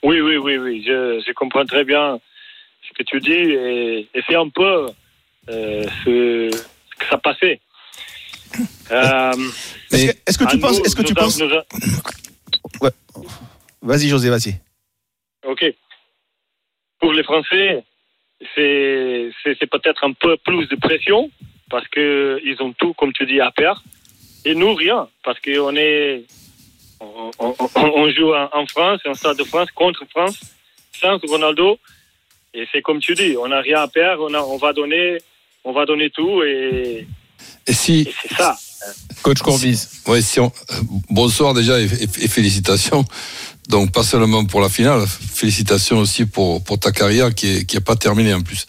Oui, 0.03 0.21
oui, 0.21 0.37
oui, 0.37 0.59
oui, 0.59 0.85
je, 0.87 1.23
je 1.27 1.33
comprends 1.33 1.65
très 1.65 1.85
bien 1.85 2.19
ce 2.97 3.03
que 3.03 3.09
tu 3.09 3.21
dis 3.21 3.33
et, 3.33 4.09
et 4.15 4.23
c'est 4.27 4.37
un 4.37 4.49
peu 4.49 4.87
euh, 5.51 5.85
ce, 6.05 6.51
ce 6.51 6.99
que 6.99 7.07
ça 7.11 7.19
passait. 7.19 7.61
Euh, 8.93 9.33
Est-ce 9.91 10.39
que, 10.39 10.45
tu 10.49 10.57
nous, 10.57 10.63
penses, 10.63 10.79
est-ce 10.79 10.95
que 10.95 11.03
tu 11.03 11.11
a- 11.13 11.17
penses, 11.17 11.41
nous 11.41 11.53
a- 11.53 11.65
vas-y 13.83 14.09
José, 14.09 14.31
vas-y. 14.31 14.61
Ok. 15.45 15.65
Pour 17.01 17.13
les 17.13 17.25
Français, 17.25 17.83
c'est 18.55 19.33
peut-être 19.71 20.05
un 20.05 20.13
peu 20.13 20.37
plus 20.45 20.69
de 20.69 20.77
pression 20.77 21.31
parce 21.69 21.89
que 21.89 22.41
ils 22.45 22.63
ont 22.63 22.73
tout, 22.75 22.95
comme 22.95 23.13
tu 23.13 23.27
dis, 23.27 23.41
à 23.41 23.51
perdre. 23.51 23.83
Et 24.45 24.55
nous, 24.55 24.73
rien, 24.75 25.09
parce 25.25 25.41
qu'on 25.41 25.75
est. 25.75 26.25
On, 27.01 27.31
on- 27.41 27.57
on 27.75 28.11
joue 28.11 28.33
en, 28.35 28.49
en 28.53 28.67
France, 28.67 29.01
en 29.05 29.15
Stade 29.15 29.39
de 29.39 29.45
France, 29.45 29.71
contre 29.73 30.05
France, 30.11 30.39
sans 30.93 31.19
Ronaldo. 31.27 31.79
Et 32.55 32.67
c'est 32.73 32.83
comme 32.83 33.01
tu 33.01 33.15
dis, 33.15 33.37
on 33.39 33.49
n'a 33.49 33.61
rien 33.61 33.81
à 33.83 33.89
perdre, 33.89 34.27
on, 34.29 34.35
a- 34.35 34.41
on 34.43 34.57
va 34.59 34.73
donner, 34.73 35.19
on 35.65 35.73
va 35.73 35.87
donner 35.87 36.11
tout 36.11 36.43
et, 36.45 37.07
Et 37.67 37.73
si, 37.73 38.01
et 38.03 38.15
c'est 38.23 38.35
ça. 38.37 38.57
Coach 39.23 39.39
Courbis. 39.41 39.89
ouais, 40.07 40.21
si 40.23 40.39
on, 40.41 40.53
bonsoir 41.11 41.55
déjà 41.55 41.81
et, 41.81 41.85
et- 41.85 42.25
et 42.25 42.29
félicitations. 42.29 43.05
Donc 43.69 43.93
pas 43.93 44.03
seulement 44.03 44.45
pour 44.45 44.61
la 44.61 44.69
finale, 44.69 45.07
félicitations 45.09 45.99
aussi 45.99 46.27
pour, 46.27 46.63
pour 46.63 46.79
ta 46.79 46.93
carrière 46.93 47.35
qui 47.35 47.49
est, 47.49 47.65
qui 47.65 47.77
est 47.79 47.81
pas 47.81 47.97
terminée 47.97 48.35
en 48.35 48.43
plus. 48.43 48.67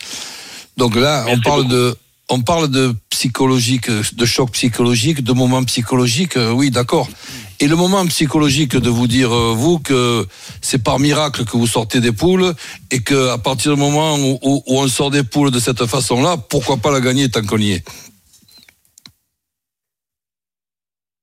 Donc 0.77 0.95
là, 0.95 1.25
on 1.27 1.39
parle 1.41 1.63
beaucoup. 1.63 1.73
de, 1.75 1.97
on 2.29 2.41
parle 2.41 2.70
de 2.70 2.94
psychologique, 3.10 3.89
de 3.89 4.25
choc 4.25 4.51
psychologique, 4.51 5.24
de 5.24 5.34
moment 5.34 5.63
psychologique. 5.63 6.38
euh, 6.38 6.51
Oui, 6.51 6.72
d'accord. 6.72 7.08
Et 7.60 7.67
le 7.67 7.75
moment 7.75 8.05
psychologique 8.08 8.75
de 8.75 8.89
vous 8.89 9.08
dire 9.08 9.32
euh, 9.34 9.53
vous 9.53 9.79
que 9.79 10.27
c'est 10.62 10.84
par 10.84 11.00
miracle 11.00 11.46
que 11.46 11.55
vous 11.55 11.67
sortez 11.67 12.01
des 12.01 12.12
poules 12.12 12.53
et 12.91 13.01
que 13.01 13.29
à 13.29 13.38
partir 13.38 13.74
du 13.74 13.79
moment 13.79 14.17
où, 14.17 14.63
on 14.67 14.88
sort 14.88 15.12
des 15.12 15.24
poules 15.24 15.51
de 15.51 15.60
cette 15.60 15.86
façon-là, 15.86 16.38
pourquoi 16.38 16.77
pas 16.77 16.91
la 16.91 17.00
gagner 17.00 17.29
tant 17.29 17.44
qu'on 17.46 17.58
y 17.58 17.72
est? 17.72 17.84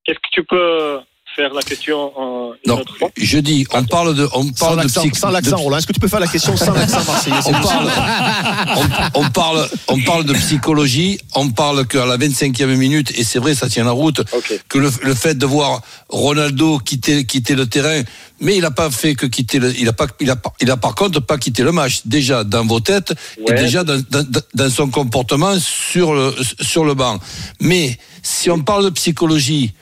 Qu'est-ce 0.05 0.19
que 0.19 0.31
tu 0.33 0.45
peux 0.45 1.01
faire 1.35 1.53
la 1.55 1.63
question 1.63 2.13
en 2.19 2.53
une 2.65 2.73
Non, 2.73 2.81
autre 2.81 2.97
fois 2.97 3.11
je 3.17 3.39
dis, 3.39 3.67
on 3.73 3.85
parle 3.85 4.15
de, 4.15 4.29
on 4.35 4.45
Sans 4.45 4.53
parle 4.53 4.77
de, 4.79 4.83
l'accent, 4.83 5.01
psych- 5.03 5.17
sans 5.19 5.29
de 5.29 5.33
l'accent, 5.33 5.57
Roland. 5.57 5.79
Est-ce 5.79 5.87
que 5.87 5.93
tu 5.93 6.01
peux 6.01 6.09
faire 6.09 6.21
la 6.21 6.27
question 6.27 6.57
sans 6.57 6.73
l'accent 6.75 7.05
marseillais 7.05 7.37
on 7.47 7.53
parle, 7.53 7.91
on, 9.15 9.21
on 9.21 9.31
parle, 9.31 9.69
on 9.89 10.01
parle 10.01 10.25
de 10.25 10.33
psychologie. 10.35 11.19
On 11.35 11.51
parle 11.51 11.87
qu'à 11.87 12.05
la 12.07 12.17
25e 12.19 12.67
minute, 12.77 13.13
et 13.19 13.25
c'est 13.25 13.39
vrai, 13.39 13.55
ça 13.55 13.69
tient 13.69 13.85
la 13.85 13.91
route, 13.93 14.21
Ok. 14.33 14.61
que 14.69 14.79
le, 14.79 14.91
le 15.03 15.15
fait 15.15 15.35
de 15.37 15.47
voir 15.47 15.81
Ronaldo 16.09 16.79
quitter, 16.79 17.25
quitter 17.25 17.55
le 17.55 17.67
terrain, 17.67 18.03
mais 18.41 18.57
il 18.57 18.63
n'a 18.63 18.71
pas 18.71 18.91
fait 18.91 19.15
que 19.15 19.27
quitter 19.27 19.59
le, 19.59 19.73
il 19.79 19.89
a 19.89 19.93
pas, 19.93 20.07
il 20.21 20.31
a, 20.31 20.37
il 20.61 20.71
a 20.71 20.77
par 20.77 20.95
contre 20.95 21.21
pas 21.21 21.39
quitté 21.39 21.63
le 21.63 21.73
match. 21.73 22.01
Déjà 22.05 22.45
dans 22.45 22.65
vos 22.67 22.81
têtes 22.81 23.13
et 23.39 23.51
Ouais. 23.53 23.55
déjà 23.55 23.85
dans, 23.85 24.03
dans, 24.11 24.27
dans 24.55 24.71
son 24.71 24.89
comportement 24.89 25.55
sur 25.59 26.13
le, 26.15 26.35
sur 26.61 26.85
le 26.85 26.95
banc. 26.95 27.19
Mais 27.61 27.97
si 28.23 28.51
on 28.51 28.61
parle 28.61 28.85
de 28.85 28.91
psychologie, 28.91 29.73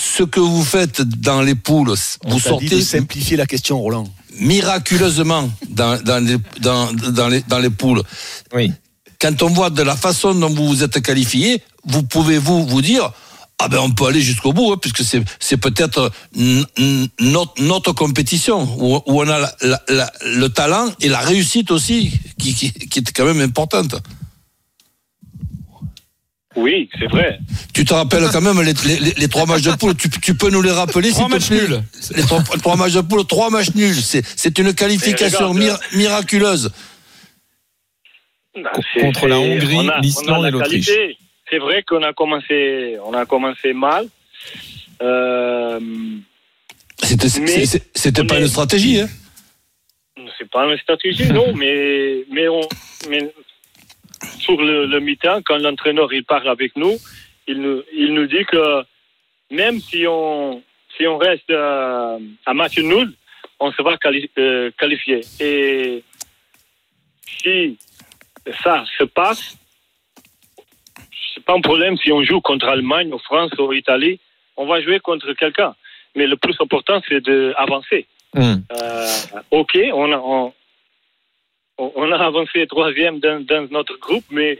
ce 0.00 0.22
que 0.22 0.38
vous 0.40 0.64
faites 0.64 1.02
dans 1.02 1.42
les 1.42 1.56
poules, 1.56 1.90
On 2.24 2.30
vous 2.30 2.40
t'a 2.40 2.50
dit 2.58 2.66
de 2.66 2.70
sortez 2.70 2.82
simplifier 2.82 3.36
la 3.36 3.46
question, 3.46 3.80
Roland. 3.80 4.04
miraculeusement 4.40 5.50
dans, 5.68 6.00
dans, 6.02 6.24
les, 6.24 6.36
dans, 6.60 6.92
dans, 6.92 7.28
les, 7.28 7.40
dans 7.48 7.58
les 7.58 7.70
poules. 7.70 8.02
Oui. 8.54 8.72
Quand 9.20 9.42
on 9.42 9.48
voit 9.48 9.70
de 9.70 9.82
la 9.82 9.96
façon 9.96 10.34
dont 10.34 10.48
vous 10.50 10.68
vous 10.68 10.82
êtes 10.84 11.00
qualifié, 11.02 11.60
vous 11.84 12.04
pouvez 12.04 12.38
vous 12.38 12.64
vous 12.64 12.80
dire 12.82 13.10
ah 13.60 13.66
ben 13.66 13.78
on 13.80 13.90
peut 13.90 14.06
aller 14.06 14.20
jusqu'au 14.20 14.52
bout 14.52 14.72
hein, 14.72 14.76
puisque 14.80 15.02
c'est 15.02 15.20
c'est 15.40 15.56
peut-être 15.56 16.12
notre 17.20 17.60
notre 17.60 17.92
compétition 17.92 18.62
où, 18.78 18.94
où 19.06 19.20
on 19.22 19.28
a 19.28 19.38
la- 19.40 19.56
la- 19.62 19.82
la- 19.88 20.12
le 20.24 20.48
talent 20.48 20.86
et 21.00 21.08
la 21.08 21.18
réussite 21.18 21.72
aussi 21.72 22.12
qui, 22.38 22.54
qui, 22.54 22.70
qui 22.72 22.98
est 23.00 23.12
quand 23.12 23.24
même 23.24 23.40
importante. 23.40 23.96
Oui, 26.60 26.88
c'est 26.98 27.06
vrai. 27.06 27.38
Tu 27.72 27.84
te 27.84 27.94
rappelles 27.94 28.24
quand 28.32 28.40
même 28.40 28.60
les, 28.62 28.72
les, 28.86 28.98
les- 28.98 29.14
les 29.16 29.28
trois 29.28 29.46
matchs 29.46 29.62
de 29.62 29.72
poule. 29.72 29.94
Tu, 29.96 30.08
tu 30.10 30.34
peux 30.34 30.50
nous 30.50 30.60
les 30.62 30.70
rappeler 30.72 31.10
matchs 31.28 31.48
plaît 31.48 31.60
nuls. 31.68 31.82
Les 32.16 32.22
trois, 32.22 32.42
trois 32.42 32.76
matchs 32.76 32.94
de 32.94 33.00
poule, 33.02 33.24
trois 33.26 33.50
matchs 33.50 33.74
nuls. 33.74 33.94
C'est 33.94 34.24
c'est 34.36 34.58
une 34.58 34.74
qualification 34.74 35.54
Mais 35.54 35.64
regarde, 35.64 35.80
mir- 35.92 35.96
miraculeuse. 35.98 36.70
Non, 38.56 38.70
Contre 39.00 39.28
la 39.28 39.38
Hongrie, 39.38 39.88
l'Islande 40.02 40.46
et 40.46 40.50
l'Autriche. 40.50 40.86
qualité. 40.86 41.16
C'est 41.50 41.58
vrai 41.58 41.82
qu'on 41.84 42.02
a 42.02 42.12
commencé, 42.12 42.96
on 43.04 43.12
a 43.14 43.24
commencé 43.24 43.72
mal. 43.72 44.06
Euh, 45.00 45.78
C'était 47.02 47.28
c'est- 47.28 47.40
Mais 47.40 47.66
c'est- 47.66 47.88
c'était 47.94 48.22
on 48.22 48.26
pas 48.26 48.38
est- 48.38 48.42
une 48.42 48.48
stratégie. 48.48 49.00
Hein. 49.00 49.08
c'est 50.36 50.50
pas 50.50 50.64
une 50.66 50.76
stratégie, 50.78 51.28
non, 51.32 51.52
mais 51.54 52.24
mais 52.32 52.48
on, 52.48 52.60
mais 53.08 53.32
sur 54.38 54.60
le, 54.60 54.86
le 54.86 55.00
mi-temps, 55.00 55.40
quand 55.44 55.58
l'entraîneur 55.58 56.12
il 56.12 56.24
parle 56.24 56.48
avec 56.48 56.76
nous, 56.76 56.96
il 57.46 57.60
nous 57.60 57.82
il 57.92 58.14
nous 58.14 58.26
dit 58.26 58.44
que 58.46 58.82
même 59.50 59.80
si 59.80 60.06
on 60.06 60.62
si 60.96 61.06
on 61.06 61.18
reste 61.18 61.50
euh, 61.50 62.18
à 62.46 62.54
match 62.54 62.78
nul, 62.78 63.12
on 63.60 63.70
se 63.72 63.82
va 63.82 63.96
quali- 63.96 64.30
euh, 64.38 64.70
qualifier. 64.78 65.20
Et 65.40 66.02
si 67.40 67.78
ça 68.62 68.84
se 68.98 69.04
passe, 69.04 69.56
c'est 71.34 71.44
pas 71.44 71.54
un 71.54 71.60
problème 71.60 71.96
si 71.98 72.10
on 72.10 72.22
joue 72.22 72.40
contre 72.40 72.66
l'Allemagne, 72.66 73.12
ou 73.12 73.18
France, 73.18 73.52
ou 73.58 73.72
Italie, 73.72 74.18
on 74.56 74.66
va 74.66 74.80
jouer 74.82 74.98
contre 75.00 75.32
quelqu'un. 75.34 75.74
Mais 76.16 76.26
le 76.26 76.36
plus 76.36 76.56
important, 76.60 77.00
c'est 77.08 77.20
d'avancer. 77.20 78.06
Hum. 78.34 78.62
Euh, 78.72 79.06
ok, 79.50 79.78
on 79.92 80.12
a, 80.12 80.18
on, 80.18 80.52
on 81.78 82.12
a 82.12 82.18
avancé 82.18 82.66
troisième 82.66 83.20
dans, 83.20 83.68
notre 83.70 83.96
groupe, 83.98 84.24
mais 84.30 84.58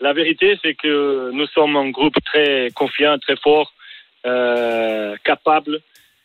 la 0.00 0.12
vérité, 0.12 0.58
c'est 0.62 0.74
que 0.74 1.30
nous 1.32 1.46
sommes 1.46 1.76
un 1.76 1.90
groupe 1.90 2.16
très 2.24 2.70
confiant, 2.74 3.18
très 3.18 3.36
fort, 3.36 3.72
euh, 4.26 5.16
capable, 5.24 5.80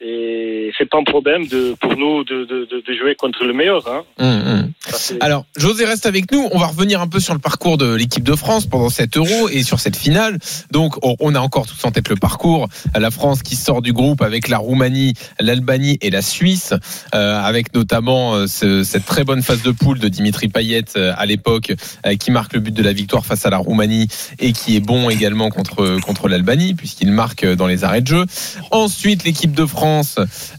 et 0.08 0.72
c'est 0.78 0.90
pas 0.90 0.98
un 1.00 1.04
problème 1.04 1.48
de, 1.48 1.76
pour 1.82 1.98
nous 1.98 2.24
de, 2.24 2.46
de, 2.46 2.68
de, 2.72 2.84
de 2.88 2.94
jouer 2.98 3.16
contre 3.16 3.44
le 3.44 3.54
meilleur. 3.54 3.88
Hein. 3.88 4.04
Hum, 4.20 4.28
hum. 4.48 4.72
Ça, 4.88 5.16
Alors, 5.22 5.46
José 5.58 5.86
reste 5.86 6.06
avec 6.06 6.32
nous. 6.32 6.48
On 6.52 6.60
va 6.60 6.68
revenir 6.68 7.02
un 7.02 7.08
peu 7.08 7.20
sur 7.20 7.34
le 7.34 7.40
parcours 7.40 7.78
de 7.78 7.94
l'équipe 7.96 8.24
de 8.24 8.36
France 8.36 8.68
pendant 8.68 8.90
cet 8.90 9.18
Euro 9.18 9.50
et 9.50 9.64
sur 9.64 9.80
cette 9.80 9.96
finale. 9.96 10.38
Donc, 10.72 10.96
on- 11.02 11.34
a 11.36 11.40
encore 11.40 11.66
tous 11.68 11.84
en 11.86 11.92
tête 11.92 12.08
le 12.10 12.16
parcours. 12.16 12.70
La 12.98 13.10
France 13.12 13.42
qui 13.42 13.56
sort 13.56 13.82
du 13.82 13.92
groupe 13.94 14.22
avec 14.22 14.48
la 14.48 14.58
Roumanie, 14.58 15.14
l'Albanie 15.40 15.98
et 16.02 16.10
la 16.12 16.22
Suisse, 16.22 16.74
euh, 17.14 17.42
avec 17.42 17.74
notamment 17.74 18.36
euh, 18.36 18.48
ce- 18.48 18.84
cette 18.84 19.06
très 19.06 19.24
bonne 19.24 19.42
phase 19.42 19.64
de 19.64 19.72
poule 19.72 20.00
de 20.00 20.08
Dimitri 20.08 20.48
Payet 20.50 20.86
euh, 20.96 21.14
à 21.18 21.26
l'époque, 21.26 21.74
euh, 22.06 22.16
qui 22.16 22.32
marque 22.32 22.54
le 22.54 22.60
but 22.60 22.74
de 22.74 22.84
la 22.84 22.94
victoire 22.94 23.26
face 23.26 23.46
à 23.46 23.50
la 23.50 23.58
Roumanie 23.58 24.08
et 24.40 24.54
qui 24.54 24.76
est 24.78 24.80
bon 24.82 25.10
également 25.10 25.50
contre 25.50 26.00
contre 26.02 26.30
l'Albanie 26.30 26.74
puisqu'il 26.76 27.12
marque 27.12 27.46
dans 27.46 27.68
les 27.68 27.84
arrêts 27.84 28.02
de 28.02 28.08
jeu. 28.08 28.26
Ensuite, 28.72 29.24
l'équipe 29.26 29.54
de 29.54 29.66
France 29.66 29.95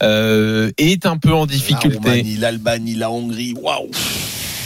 euh, 0.03 0.71
est 0.79 1.07
un 1.07 1.17
peu 1.19 1.33
en 1.33 1.41
La 1.41 1.47
difficulté. 1.47 1.99
Roumanie, 1.99 2.37
l'Albanie, 2.37 2.95
la 2.95 3.11
Hongrie, 3.11 3.55
waouh. 3.61 3.91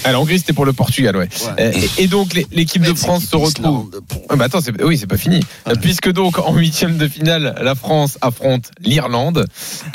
Ah, 0.05 0.13
la 0.13 0.21
Hongrie, 0.21 0.39
c'était 0.39 0.53
pour 0.53 0.65
le 0.65 0.73
Portugal, 0.73 1.17
ouais. 1.17 1.29
Euh, 1.59 1.73
Et, 1.99 2.05
et 2.05 2.07
donc 2.07 2.35
l'équipe 2.53 2.83
de 2.83 2.95
France 2.95 3.25
se 3.27 3.37
retrouve. 3.37 3.91
Ah, 4.29 4.37
bah 4.37 4.45
attends, 4.47 4.61
c'est- 4.61 4.83
oui, 4.83 4.97
c'est 4.99 5.07
pas 5.07 5.17
fini. 5.17 5.41
Ah. 5.67 5.73
Puisque 5.81 6.11
donc 6.11 6.39
en 6.39 6.55
huitième 6.55 6.97
de 6.97 7.07
finale, 7.09 7.55
la 7.61 7.75
France 7.75 8.17
affronte 8.21 8.71
l'Irlande, 8.81 9.45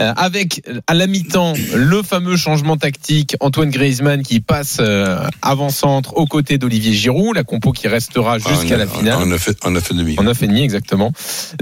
euh, 0.02 0.14
avec 0.16 0.62
à 0.88 0.94
la 0.94 1.08
mi-temps 1.08 1.54
le 1.76 2.04
fameux 2.04 2.38
changement 2.38 2.78
tactique, 2.78 3.36
Antoine 3.40 3.70
Griezmann 3.70 4.22
qui 4.24 4.40
passe 4.42 4.78
euh, 4.80 5.18
avant-centre 5.42 6.16
aux 6.18 6.26
côtés 6.28 6.58
d'Olivier 6.58 6.94
Giroud, 6.94 7.36
la 7.36 7.44
compo 7.44 7.72
qui 7.72 7.88
restera 7.88 8.38
jusqu'à 8.38 8.76
En- 8.76 8.78
la 8.80 8.88
finale. 8.88 9.16
En, 9.16 9.22
en, 9.28 9.32
effet, 9.32 9.54
en 9.64 9.76
effet 9.76 9.94
demi. 9.94 10.16
En 10.18 10.24
9 10.24 10.44
et 10.44 10.48
demi 10.48 10.62
exactement. 10.62 11.12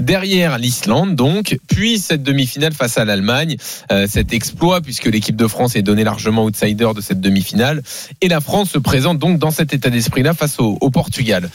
Derrière 0.00 0.58
l'Islande 0.58 1.14
donc, 1.16 1.58
puis 1.68 1.98
cette 1.98 2.22
demi-finale 2.22 2.72
face 2.74 2.98
à 2.98 3.04
l'Allemagne, 3.04 3.56
Euh, 3.92 4.06
cet 4.08 4.32
exploit 4.32 4.80
puisque 4.80 5.06
l'équipe 5.06 5.36
de 5.36 5.46
France 5.46 5.76
est 5.76 5.82
donnée 5.82 6.04
largement 6.04 6.44
outsider 6.44 6.88
de 6.94 7.00
cette 7.00 7.20
demi-finale 7.20 7.82
et 8.20 8.28
la 8.28 8.33
France 8.40 8.70
se 8.70 8.78
présente 8.78 9.18
donc 9.18 9.38
dans 9.38 9.50
cet 9.50 9.72
état 9.74 9.90
d'esprit-là 9.90 10.34
face 10.34 10.58
au, 10.60 10.78
au 10.80 10.90
Portugal. 10.90 11.50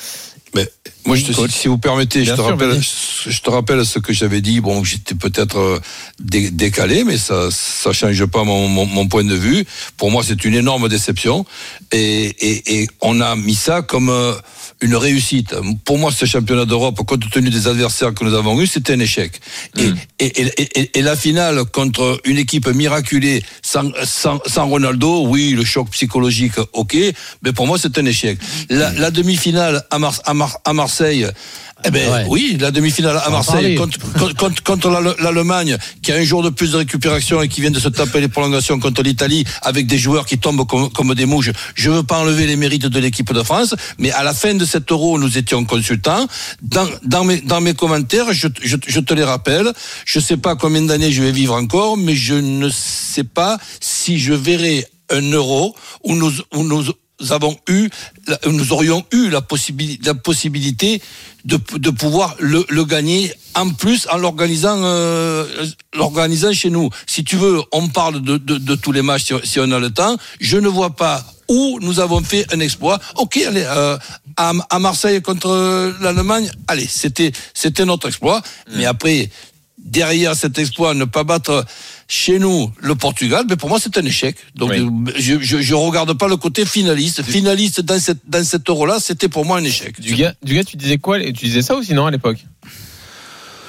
Mais 0.55 0.67
moi, 1.05 1.15
je 1.15 1.25
te, 1.25 1.31
Coach. 1.33 1.51
si 1.51 1.67
vous 1.67 1.77
permettez, 1.77 2.25
je 2.25 2.31
te, 2.31 2.35
sûr, 2.35 2.45
rappelle, 2.45 2.69
vas-y. 2.69 2.81
je 3.27 3.41
te 3.41 3.49
rappelle 3.51 3.85
ce 3.85 3.99
que 3.99 4.13
j'avais 4.13 4.41
dit. 4.41 4.61
Bon, 4.61 4.83
j'étais 4.83 5.13
peut-être 5.13 5.59
euh, 5.59 5.79
dé- 6.19 6.49
décalé, 6.49 7.03
mais 7.03 7.19
ça 7.19 7.49
ça 7.51 7.93
change 7.93 8.25
pas 8.25 8.43
mon, 8.43 8.67
mon, 8.67 8.87
mon 8.87 9.07
point 9.07 9.23
de 9.23 9.35
vue. 9.35 9.63
Pour 9.97 10.09
moi, 10.09 10.23
c'est 10.25 10.43
une 10.45 10.55
énorme 10.55 10.89
déception. 10.89 11.45
Et, 11.91 12.25
et, 12.25 12.81
et 12.81 12.87
on 13.01 13.21
a 13.21 13.35
mis 13.35 13.53
ça 13.53 13.83
comme 13.83 14.09
euh, 14.09 14.33
une 14.81 14.95
réussite. 14.95 15.53
Pour 15.83 15.97
moi, 15.97 16.11
ce 16.11 16.25
championnat 16.25 16.65
d'Europe, 16.65 16.99
compte 17.05 17.29
tenu 17.29 17.49
des 17.49 17.67
adversaires 17.67 18.13
que 18.13 18.23
nous 18.23 18.33
avons 18.33 18.59
eus, 18.61 18.67
c'était 18.67 18.93
un 18.93 18.99
échec. 18.99 19.33
Et, 19.77 19.87
Mm. 19.89 19.97
et, 20.19 20.41
et, 20.41 20.79
et, 20.79 20.99
et 20.99 21.01
la 21.01 21.15
finale 21.15 21.65
contre 21.65 22.19
une 22.23 22.37
équipe 22.37 22.67
miraculée 22.67 23.43
sans, 23.61 23.91
sans, 24.05 24.39
sans 24.45 24.67
Ronaldo, 24.67 25.25
oui, 25.27 25.51
le 25.51 25.65
choc 25.65 25.89
psychologique, 25.91 26.53
ok, 26.73 26.95
mais 27.43 27.51
pour 27.51 27.67
moi, 27.67 27.77
c'est 27.77 27.97
un 27.97 28.05
échec. 28.05 28.37
La, 28.69 28.91
la 28.93 29.11
demi-finale 29.11 29.83
à, 29.91 29.99
Mar- 29.99 30.21
à, 30.25 30.33
Mar- 30.33 30.59
à 30.63 30.73
Marseille, 30.73 31.27
eh 31.85 31.91
ben 31.91 32.11
Ouais. 32.11 32.25
oui, 32.27 32.57
la 32.59 32.71
demi-finale 32.71 33.17
à 33.23 33.29
Marseille 33.29 33.75
contre, 33.75 33.97
contre, 34.13 34.35
contre, 34.35 34.63
contre 34.63 34.89
l'Al- 34.89 35.15
l'Allemagne, 35.19 35.77
qui 36.01 36.11
a 36.11 36.15
un 36.15 36.23
jour 36.23 36.43
de 36.43 36.49
plus 36.49 36.71
de 36.71 36.77
récupération 36.77 37.41
et 37.41 37.47
qui 37.47 37.61
vient 37.61 37.71
de 37.71 37.79
se 37.79 37.87
taper 37.89 38.19
les 38.21 38.27
prolongations 38.27 38.79
contre 38.79 39.01
l'Italie 39.01 39.45
avec 39.61 39.87
des 39.87 39.97
joueurs 39.97 40.25
qui 40.25 40.37
tombent 40.37 40.65
comme, 40.67 40.89
comme 40.91 41.13
des 41.15 41.25
mouches. 41.25 41.51
Je 41.75 41.89
veux 41.89 42.03
pas 42.03 42.17
enlever 42.19 42.47
les 42.47 42.55
mérites 42.55 42.85
de 42.87 42.99
l'équipe 42.99 43.31
de 43.33 43.43
France, 43.43 43.75
mais 43.97 44.11
à 44.11 44.23
la 44.23 44.33
fin 44.33 44.53
de 44.55 44.65
cet 44.65 44.91
euro, 44.91 45.17
nous 45.19 45.37
étions 45.37 45.63
consultants. 45.65 46.27
Dans, 46.61 46.87
dans, 47.03 47.23
mes, 47.23 47.41
dans 47.41 47.61
mes 47.61 47.73
commentaires, 47.73 48.31
je, 48.31 48.47
je, 48.61 48.75
je 48.85 48.99
te 48.99 49.13
les 49.13 49.23
rappelle, 49.23 49.71
je 50.05 50.19
sais 50.19 50.37
pas 50.37 50.55
combien 50.55 50.81
d'années 50.81 51.11
je 51.11 51.21
vais 51.23 51.31
vivre 51.31 51.53
encore, 51.55 51.95
mais 51.97 52.15
je 52.15 52.35
ne 52.35 52.69
sais 52.69 53.23
pas 53.23 53.57
si 53.79 54.19
je 54.19 54.33
verrai 54.33 54.85
un 55.11 55.21
euro 55.31 55.75
où 56.03 56.15
nous, 56.15 56.31
où 56.53 56.63
nous 56.63 56.83
avons 57.29 57.57
eu, 57.67 57.89
nous 58.45 58.73
aurions 58.73 59.05
eu 59.11 59.29
la 59.29 59.41
possibilité, 59.41 60.05
la 60.05 60.13
possibilité 60.13 61.01
de, 61.45 61.59
de 61.77 61.89
pouvoir 61.89 62.35
le, 62.39 62.83
gagner 62.83 63.33
en 63.55 63.69
plus 63.69 64.07
en 64.11 64.17
l'organisant, 64.17 64.79
euh, 64.83 65.45
l'organisant 65.93 66.53
chez 66.53 66.69
nous. 66.69 66.89
Si 67.07 67.23
tu 67.23 67.35
veux, 67.35 67.61
on 67.71 67.87
parle 67.87 68.21
de, 68.21 68.37
de, 68.37 68.75
tous 68.75 68.91
les 68.91 69.01
matchs 69.01 69.33
si, 69.43 69.59
on 69.59 69.71
a 69.71 69.79
le 69.79 69.89
temps. 69.89 70.17
Je 70.39 70.57
ne 70.57 70.67
vois 70.67 70.91
pas 70.91 71.23
où 71.47 71.79
nous 71.81 71.99
avons 71.99 72.21
fait 72.21 72.45
un 72.53 72.59
exploit. 72.59 72.99
Ok, 73.15 73.37
allez, 73.37 73.65
euh, 73.65 73.97
à, 74.37 74.53
à 74.69 74.79
Marseille 74.79 75.21
contre 75.21 75.93
l'Allemagne, 76.01 76.49
allez, 76.67 76.87
c'était 76.87 77.31
c'était 77.53 77.85
notre 77.85 78.07
exploit. 78.07 78.41
Mais 78.75 78.85
après, 78.85 79.29
derrière 79.77 80.35
cet 80.35 80.57
exploit, 80.59 80.93
ne 80.93 81.05
pas 81.05 81.23
battre 81.23 81.65
chez 82.11 82.39
nous 82.39 82.71
le 82.81 82.95
Portugal, 82.95 83.45
mais 83.47 83.55
pour 83.55 83.69
moi 83.69 83.79
c'est 83.79 83.95
un 83.97 84.03
échec. 84.03 84.35
Donc 84.55 84.71
Oui. 84.71 84.85
je, 85.15 85.39
je, 85.39 85.61
je 85.61 85.73
regarde 85.75 86.11
pas 86.17 86.27
le 86.27 86.37
côté 86.37 86.65
finaliste. 86.65 87.21
Finaliste 87.23 87.81
dans 87.81 87.99
cette 87.99 88.17
dans 88.27 88.43
cet 88.43 88.67
euro-là, 88.67 88.97
c'était 88.99 89.29
pour 89.29 89.45
moi 89.45 89.59
un 89.59 89.63
échec. 89.63 90.01
Du 90.01 90.15
gars, 90.15 90.33
du 90.43 90.55
gars, 90.55 90.63
tu 90.63 90.75
disais 90.75 90.97
quoi? 90.97 91.19
Tu 91.19 91.31
disais 91.31 91.61
ça 91.61 91.75
aussi, 91.75 91.93
non, 91.93 92.07
à 92.07 92.11
l'époque? 92.11 92.37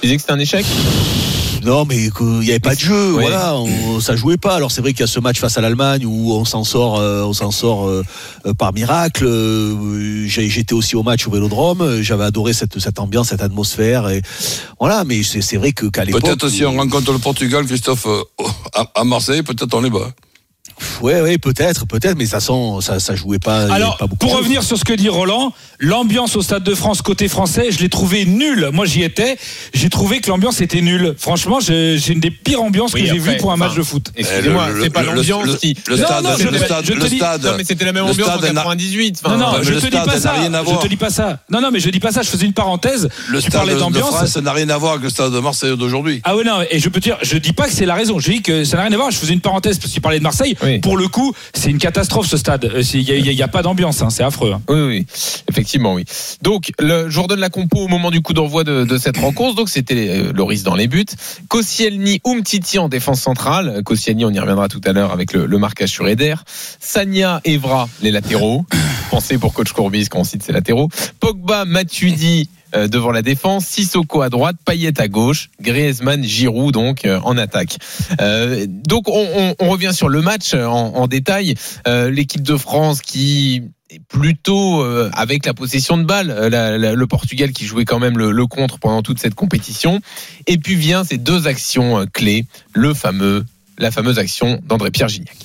Tu 0.00 0.06
disais 0.06 0.16
que 0.16 0.22
c'était 0.22 0.32
un 0.32 0.38
échec? 0.38 0.64
Non, 1.64 1.84
mais 1.84 2.10
qu'il 2.10 2.26
n'y 2.40 2.50
avait 2.50 2.58
pas 2.58 2.74
de 2.74 2.80
jeu, 2.80 3.12
Oui. 3.14 3.22
voilà, 3.22 3.54
on, 3.56 4.00
ça 4.00 4.16
jouait 4.16 4.36
pas. 4.36 4.54
Alors 4.54 4.70
c'est 4.70 4.80
vrai 4.80 4.92
qu'il 4.92 5.00
y 5.00 5.04
a 5.04 5.06
ce 5.06 5.20
match 5.20 5.38
face 5.38 5.58
à 5.58 5.60
l'Allemagne 5.60 6.06
où 6.06 6.32
on 6.32 6.44
s'en 6.44 6.64
sort, 6.64 6.98
euh, 6.98 7.22
on 7.22 7.32
s'en 7.32 7.50
sort 7.50 7.86
euh, 7.86 8.02
par 8.58 8.72
miracle. 8.72 9.24
Euh, 9.26 10.26
J'étais 10.26 10.72
aussi 10.74 10.96
au 10.96 11.02
match 11.02 11.26
au 11.26 11.30
Vélodrome, 11.30 12.00
j'avais 12.02 12.24
adoré 12.24 12.52
cette, 12.52 12.78
cette 12.78 12.98
ambiance, 12.98 13.28
cette 13.28 13.42
atmosphère, 13.42 14.08
et 14.08 14.22
voilà. 14.78 15.04
Mais 15.04 15.22
c'est 15.22 15.56
vrai 15.56 15.72
que 15.72 15.86
qu'à 15.86 16.04
l'époque, 16.04 16.22
Peut-être 16.22 16.48
si 16.48 16.64
on 16.64 16.76
rencontre 16.76 17.12
le 17.12 17.18
Portugal, 17.18 17.64
Christophe, 17.66 18.06
euh, 18.06 18.22
à, 18.74 18.86
à 18.94 19.04
Marseille, 19.04 19.42
peut-être 19.42 19.74
on 19.74 19.84
est 19.84 19.90
bas. 19.90 20.10
ouais, 21.02 21.20
ouais, 21.20 21.36
peut-être, 21.38 21.86
peut-être, 21.86 22.16
mais 22.16 22.26
ça 22.26 22.40
sent, 22.40 22.52
ça, 22.80 23.00
ça 23.00 23.14
jouait 23.14 23.38
pas. 23.38 23.66
il 23.66 23.72
Alors, 23.72 23.96
pas 23.98 24.06
beaucoup 24.06 24.26
pour 24.26 24.36
revenir 24.36 24.62
sur 24.62 24.78
ce 24.78 24.84
que 24.84 24.92
dit 24.94 25.08
Roland, 25.08 25.52
l'ambiance 25.80 26.36
au 26.36 26.42
Stade 26.42 26.62
de 26.62 26.74
France 26.74 27.02
côté 27.02 27.26
français, 27.28 27.70
je 27.70 27.78
l'ai 27.80 27.88
trouvé 27.88 28.24
nulle. 28.26 28.68
Moi, 28.72 28.84
j'y 28.86 29.02
étais. 29.02 29.36
J'ai 29.74 29.88
trouvé 29.88 30.20
que 30.20 30.28
l'ambiance 30.28 30.60
était 30.60 30.80
nulle. 30.82 31.14
Franchement, 31.18 31.58
j'ai 31.60 31.96
une 32.08 32.20
des 32.20 32.30
pires 32.30 32.62
ambiances 32.62 32.92
Oui, 32.94 33.02
que 33.02 33.08
j'ai 33.08 33.18
vues 33.18 33.36
pour 33.38 33.50
un 33.52 33.56
match 33.56 33.74
de 33.74 33.82
foot. 33.82 34.12
Excusez-moi, 34.16 34.68
Le- 34.68 34.74
le- 34.76 34.82
c'est 34.84 34.90
pas 34.90 35.02
l'ambiance 35.02 35.46
le-. 35.46 35.58
Le 35.88 35.96
Non, 35.96 36.04
stade, 36.06 36.24
non, 36.24 36.30
je 36.38 36.44
le 36.44 36.58
te- 36.58 36.64
stade, 36.64 36.84
je 36.84 36.92
te 36.92 36.98
le 37.02 37.08
dis- 37.08 37.16
stade. 37.16 37.44
Non, 37.44 37.52
mais 37.56 37.64
c'était 37.64 37.84
la 37.84 37.92
même 37.92 38.04
ambiance 38.04 38.28
en 38.28 38.38
stade 38.38 38.52
n'a- 38.54 38.62
98. 38.62 39.20
Non, 39.24 39.30
Enfin, 39.30 39.38
non, 39.38 39.62
je 39.62 39.72
te 39.74 39.86
dis 39.86 39.90
pas 39.90 40.18
ça. 40.20 40.34
Je 40.36 40.76
te 40.82 40.88
dis 40.88 40.96
pas 40.96 41.10
ça. 41.10 41.40
Non, 41.50 41.60
non, 41.60 41.70
mais 41.72 41.80
je 41.80 41.88
dis 41.90 42.00
pas 42.00 42.12
ça. 42.12 42.22
Je 42.22 42.28
faisais 42.28 42.46
une 42.46 42.52
parenthèse. 42.52 43.08
Le 43.28 43.38
tu 43.38 43.42
stade 43.48 43.52
parlais 43.54 43.74
de 43.74 43.78
d'ambiance. 43.78 44.10
France 44.10 44.36
n'a 44.36 44.52
rien 44.52 44.68
à 44.68 44.76
voir 44.78 44.92
avec 44.92 45.04
le 45.04 45.10
stade 45.10 45.32
de 45.32 45.38
Marseille 45.40 45.76
d'aujourd'hui. 45.76 46.20
Ah 46.24 46.36
ouais 46.36 46.44
non 46.44 46.58
et 46.70 46.78
je 46.78 46.88
peux 46.88 47.00
te 47.00 47.04
dire 47.04 47.16
je 47.22 47.36
dis 47.38 47.52
pas 47.52 47.66
que 47.66 47.72
c'est 47.72 47.86
la 47.86 47.94
raison 47.94 48.18
je 48.18 48.30
dis 48.30 48.42
que 48.42 48.64
ça 48.64 48.76
n'a 48.76 48.82
rien 48.84 48.92
à 48.92 48.96
voir 48.96 49.10
je 49.10 49.16
faisais 49.16 49.32
une 49.32 49.40
parenthèse 49.40 49.78
parce 49.78 49.88
que 49.90 49.94
tu 49.94 50.00
parlais 50.00 50.18
de 50.18 50.22
Marseille 50.22 50.56
Oui. 50.62 50.78
pour 50.80 50.96
le 50.96 51.08
coup 51.08 51.32
c'est 51.54 51.70
une 51.70 51.78
catastrophe 51.78 52.26
ce 52.26 52.36
stade 52.36 52.64
Euh, 52.64 52.82
il 52.94 53.02
y, 53.02 53.12
a- 53.12 53.16
il 53.16 53.24
y 53.24 53.28
a- 53.28 53.32
il 53.32 53.38
y 53.38 53.42
a 53.42 53.48
pas 53.48 53.62
d'ambiance 53.62 54.02
hein, 54.02 54.10
c'est 54.10 54.22
affreux 54.22 54.52
hein. 54.52 54.60
Oui, 54.68 54.80
oui, 54.80 55.06
effectivement, 55.48 55.69
Donc, 56.42 56.72
le, 56.78 57.08
je 57.10 57.20
redonne 57.20 57.40
la 57.40 57.48
compo 57.50 57.78
au 57.78 57.88
moment 57.88 58.10
du 58.10 58.20
coup 58.22 58.32
d'envoi 58.32 58.64
de, 58.64 58.84
de 58.84 58.98
cette 58.98 59.16
rencontre. 59.18 59.54
Donc, 59.56 59.68
c'était 59.68 60.08
euh, 60.08 60.32
Loris 60.32 60.62
dans 60.62 60.74
les 60.74 60.88
buts. 60.88 61.04
Koscielny, 61.48 62.20
Umtiti 62.26 62.78
en 62.78 62.88
défense 62.88 63.20
centrale. 63.20 63.82
Koscielny, 63.84 64.24
on 64.24 64.30
y 64.30 64.38
reviendra 64.38 64.68
tout 64.68 64.80
à 64.84 64.92
l'heure 64.92 65.12
avec 65.12 65.32
le, 65.32 65.46
le 65.46 65.58
marquage 65.58 65.90
sur 65.90 66.06
Eder. 66.08 66.34
Sanya, 66.78 67.40
Evra, 67.44 67.88
les 68.02 68.10
latéraux. 68.10 68.64
Pensez 69.10 69.38
pour 69.38 69.52
coach 69.52 69.72
Courbis 69.72 70.06
quand 70.08 70.20
on 70.20 70.24
cite 70.24 70.42
ses 70.42 70.52
latéraux. 70.52 70.88
Pogba, 71.18 71.64
Matuidi. 71.64 72.48
euh, 72.76 72.86
devant 72.86 73.10
la 73.10 73.22
défense, 73.22 73.66
Sissoko 73.66 74.22
à 74.22 74.28
droite, 74.28 74.54
Payet 74.64 75.00
à 75.00 75.08
gauche, 75.08 75.50
Griezmann, 75.60 76.22
Giroud 76.22 76.72
donc 76.72 77.04
euh, 77.04 77.18
en 77.24 77.36
attaque. 77.36 77.78
Euh, 78.20 78.64
donc 78.68 79.08
on, 79.08 79.26
on- 79.36 79.54
on 79.58 79.68
revient 79.68 79.90
sur 79.92 80.08
le 80.08 80.22
match 80.22 80.54
euh, 80.54 80.66
en, 80.66 80.94
en 80.94 81.06
détail. 81.08 81.56
Euh, 81.88 82.10
L'équipe 82.10 82.42
de 82.42 82.56
France 82.56 83.00
qui 83.00 83.62
plutôt 84.08 84.82
euh, 84.82 85.10
avec 85.12 85.46
la 85.46 85.54
possession 85.54 85.96
de 85.98 86.04
balle, 86.04 86.30
euh, 86.30 86.94
le 86.94 87.06
Portugal 87.06 87.52
qui 87.52 87.66
jouait 87.66 87.84
quand 87.84 87.98
même 87.98 88.18
le, 88.18 88.46
contre 88.46 88.78
pendant 88.78 89.02
toute 89.02 89.18
cette 89.18 89.34
compétition. 89.34 90.00
Et 90.46 90.58
puis 90.58 90.74
vient 90.76 91.04
ces 91.04 91.18
deux 91.18 91.46
actions 91.46 92.00
euh, 92.00 92.04
clés, 92.06 92.46
le 92.72 92.94
fameux, 92.94 93.44
la 93.78 93.90
fameuse 93.90 94.18
action 94.18 94.60
d'André-Pierre 94.64 95.08
Gignac. 95.08 95.36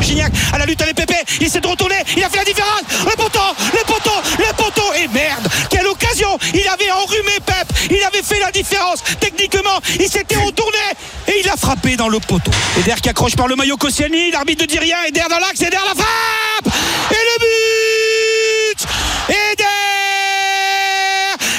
Gignac 0.00 0.32
à 0.52 0.58
la 0.58 0.66
lutte 0.66 0.80
avec 0.80 0.96
Pépé, 0.96 1.14
il 1.40 1.46
essaie 1.46 1.60
de 1.60 1.66
retourner, 1.66 1.96
il 2.16 2.24
a 2.24 2.30
fait 2.30 2.38
la 2.38 2.44
différence, 2.44 2.82
le 3.04 3.16
poteau, 3.16 3.38
le 3.72 3.84
poteau, 3.84 4.10
le 4.38 4.56
poteau, 4.56 4.92
et 4.94 5.08
merde, 5.08 5.48
quelle 5.68 5.86
occasion, 5.86 6.38
il 6.54 6.66
avait 6.66 6.90
enrhumé 6.90 7.32
Pep, 7.44 7.68
il 7.90 8.02
avait 8.02 8.22
fait 8.22 8.40
la 8.40 8.50
différence, 8.50 9.02
techniquement, 9.20 9.78
il 10.00 10.08
s'était 10.08 10.36
retourné, 10.36 10.78
et 11.28 11.40
il 11.42 11.48
a 11.48 11.56
frappé 11.56 11.96
dans 11.96 12.08
le 12.08 12.18
poteau. 12.18 12.50
Eder 12.78 12.94
qui 13.02 13.08
accroche 13.08 13.36
par 13.36 13.48
le 13.48 13.56
maillot 13.56 13.76
Koscielny, 13.76 14.30
l'arbitre 14.30 14.62
ne 14.62 14.68
dit 14.68 14.78
rien, 14.78 14.96
Eder 15.08 15.22
dans 15.28 15.38
l'axe, 15.38 15.60
Eder 15.60 15.76
la 15.76 15.94
frappe, 15.94 16.74
et 17.10 17.14
le 17.14 17.38
but. 18.74 18.86
Eder 19.28 19.64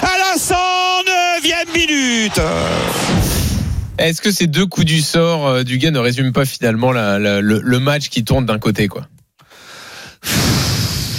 à 0.02 0.18
la 0.18 0.38
109e 0.38 1.74
minute. 1.74 2.42
Est-ce 3.98 4.22
que 4.22 4.32
ces 4.32 4.48
deux 4.48 4.66
coups 4.66 4.86
du 4.86 5.02
sort 5.02 5.48
euh, 5.48 5.64
du 5.64 5.80
gars 5.80 5.92
ne 5.92 6.00
résument 6.00 6.32
pas 6.32 6.46
finalement 6.46 6.92
le 6.92 7.78
match 7.80 8.10
qui 8.10 8.24
tourne 8.24 8.46
d'un 8.46 8.60
côté 8.60 8.88
quoi? 8.88 9.08